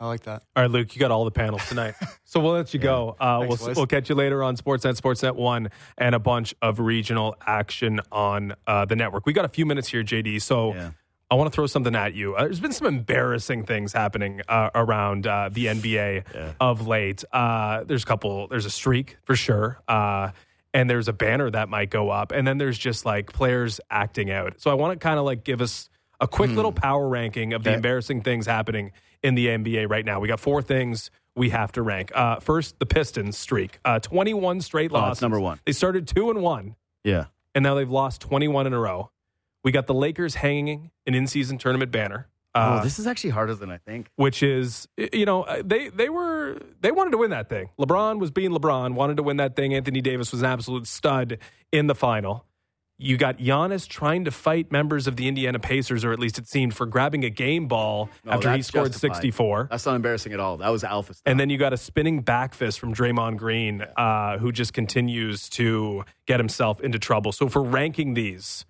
[0.01, 0.45] I like that.
[0.55, 1.95] All right, Luke, you got all the panels tonight.
[2.25, 3.17] so we'll let you go.
[3.19, 3.77] Uh, Thanks, we'll, boys.
[3.77, 8.55] we'll catch you later on Sportsnet, Sportsnet 1, and a bunch of regional action on
[8.67, 9.27] uh, the network.
[9.27, 10.41] We got a few minutes here, JD.
[10.43, 10.91] So Yeah.
[11.31, 12.37] I want to throw something at you.
[12.37, 16.53] Uh, there's been some embarrassing things happening uh, around uh, the NBA Yeah.
[16.61, 17.23] of late.
[17.33, 19.79] Uh, there's a couple, there's a streak for sure.
[19.89, 20.31] Uh,
[20.73, 22.31] and there's a banner that might go up.
[22.33, 24.61] And then there's just like players acting out.
[24.61, 25.91] So I want to kind of like give us
[26.21, 27.77] a quick little power ranking of the Hmm.
[27.77, 28.93] Embarrassing things happening
[29.23, 30.21] in the NBA right now.
[30.21, 32.11] We got four things we have to rank.
[32.15, 35.23] Uh, first, the Pistons streak, uh, 21 straight Oh, that's losses.
[35.23, 35.61] number one.
[35.67, 37.27] They started two and one, Yeah.
[37.55, 39.11] and now they've lost 21 in a row.
[39.65, 42.27] We got the Lakers hanging an in-season tournament banner.
[42.55, 44.09] Uh, oh, this is actually harder than I think.
[44.17, 47.69] which is you know they they were they wanted to win that thing.
[47.79, 49.75] LeBron was being LeBron, wanted to win that thing.
[49.75, 51.39] Anthony Davis was an absolute stud
[51.73, 52.47] in the final.
[53.01, 56.49] You got Giannis trying to fight members of the Indiana Pacers, or at least it
[56.49, 59.15] seemed, for grabbing a game ball No, after he scored justified.
[59.19, 59.69] 64.
[59.71, 60.57] That's not embarrassing at all.
[60.57, 61.23] That was alpha stuff.
[61.31, 65.49] And then you got a spinning back fist from Draymond Green, uh, who just continues
[65.51, 67.31] to get himself into trouble.
[67.31, 68.67] So, for ranking these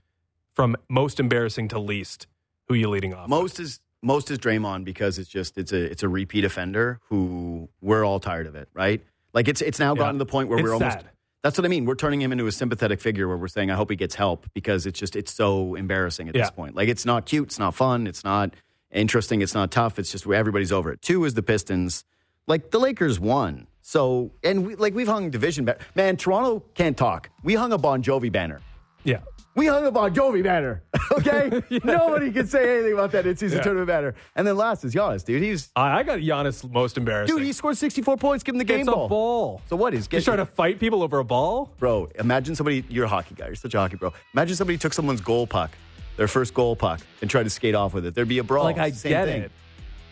[0.55, 2.27] from most embarrassing to least,
[2.69, 3.23] who are you leading off?
[3.23, 3.31] with?
[3.31, 7.69] most is most is Draymond because it's just it's a it's a repeat offender who
[7.81, 9.03] we're all tired of it, right?
[9.33, 10.01] Like it's it's now Yeah.
[10.01, 11.09] gotten to the point where It's we're almost sad.
[11.43, 11.85] That's what I mean.
[11.85, 14.47] We're turning him into a sympathetic figure where we're saying I hope he gets help
[14.55, 16.43] because it's just it's so embarrassing at Yeah.
[16.43, 16.75] this point.
[16.75, 18.55] Like it's not cute, it's not fun, it's not
[18.91, 19.99] interesting, it's not tough.
[19.99, 21.03] It's just where everybody's over it.
[21.03, 22.05] Two is the Pistons.
[22.47, 23.67] Like the Lakers won.
[23.83, 26.17] So and we, like we've hung division ba- man.
[26.17, 27.31] Toronto can't talk.
[27.43, 28.61] We hung a Bon Jovi banner.
[29.05, 29.21] Yeah.
[29.59, 30.83] We hung up on Jovi banner.
[31.11, 33.63] Okay, nobody can say anything about that in-season Yeah.
[33.65, 34.15] tournament banner.
[34.37, 35.43] And then last is Giannis, dude.
[35.43, 37.35] He's I, I got Giannis most embarrassing.
[37.35, 37.45] dude.
[37.45, 38.45] He scored 64 points.
[38.45, 39.09] Give him the game It's a ball.
[39.09, 39.61] ball.
[39.69, 41.73] So what is He's trying to fight people over a ball?
[41.79, 42.09] bro?
[42.21, 42.85] Imagine somebody.
[42.89, 43.47] You're a hockey guy.
[43.47, 44.13] You're such a hockey bro.
[44.35, 45.71] Imagine somebody took someone's goal puck,
[46.17, 48.15] their first goal puck, and tried to skate off with it.
[48.15, 48.65] There'd be a brawl.
[48.65, 49.43] Like I Same get thing.
[49.43, 49.51] it,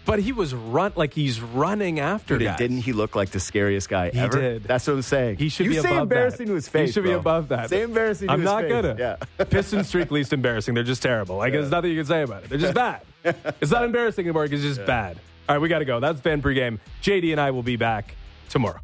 [0.07, 2.59] But he was run like he's running after Dude, guys.
[2.59, 4.41] didn't he look like the scariest guy He ever?
[4.41, 4.63] did.
[4.63, 5.37] That's what I'm saying.
[5.39, 6.53] He should you be say above embarrassing that.
[6.53, 6.89] to his face.
[6.89, 7.69] He should be above that.
[7.71, 8.31] Say embarrassing.
[8.31, 8.71] I'm his not face.
[8.73, 8.97] gonna.
[8.99, 9.17] Yeah.
[9.45, 10.75] Piston streak least embarrassing.
[10.75, 11.37] They're just terrible.
[11.39, 12.51] Like there's nothing you can say about it.
[12.51, 13.03] They're just bad.
[13.61, 14.45] it's not embarrassing anymore.
[14.45, 15.19] It's just bad.
[15.49, 15.99] All right, we got to go.
[16.01, 16.79] That's fan pregame.
[17.03, 18.15] JD and I will be back
[18.49, 18.81] tomorrow.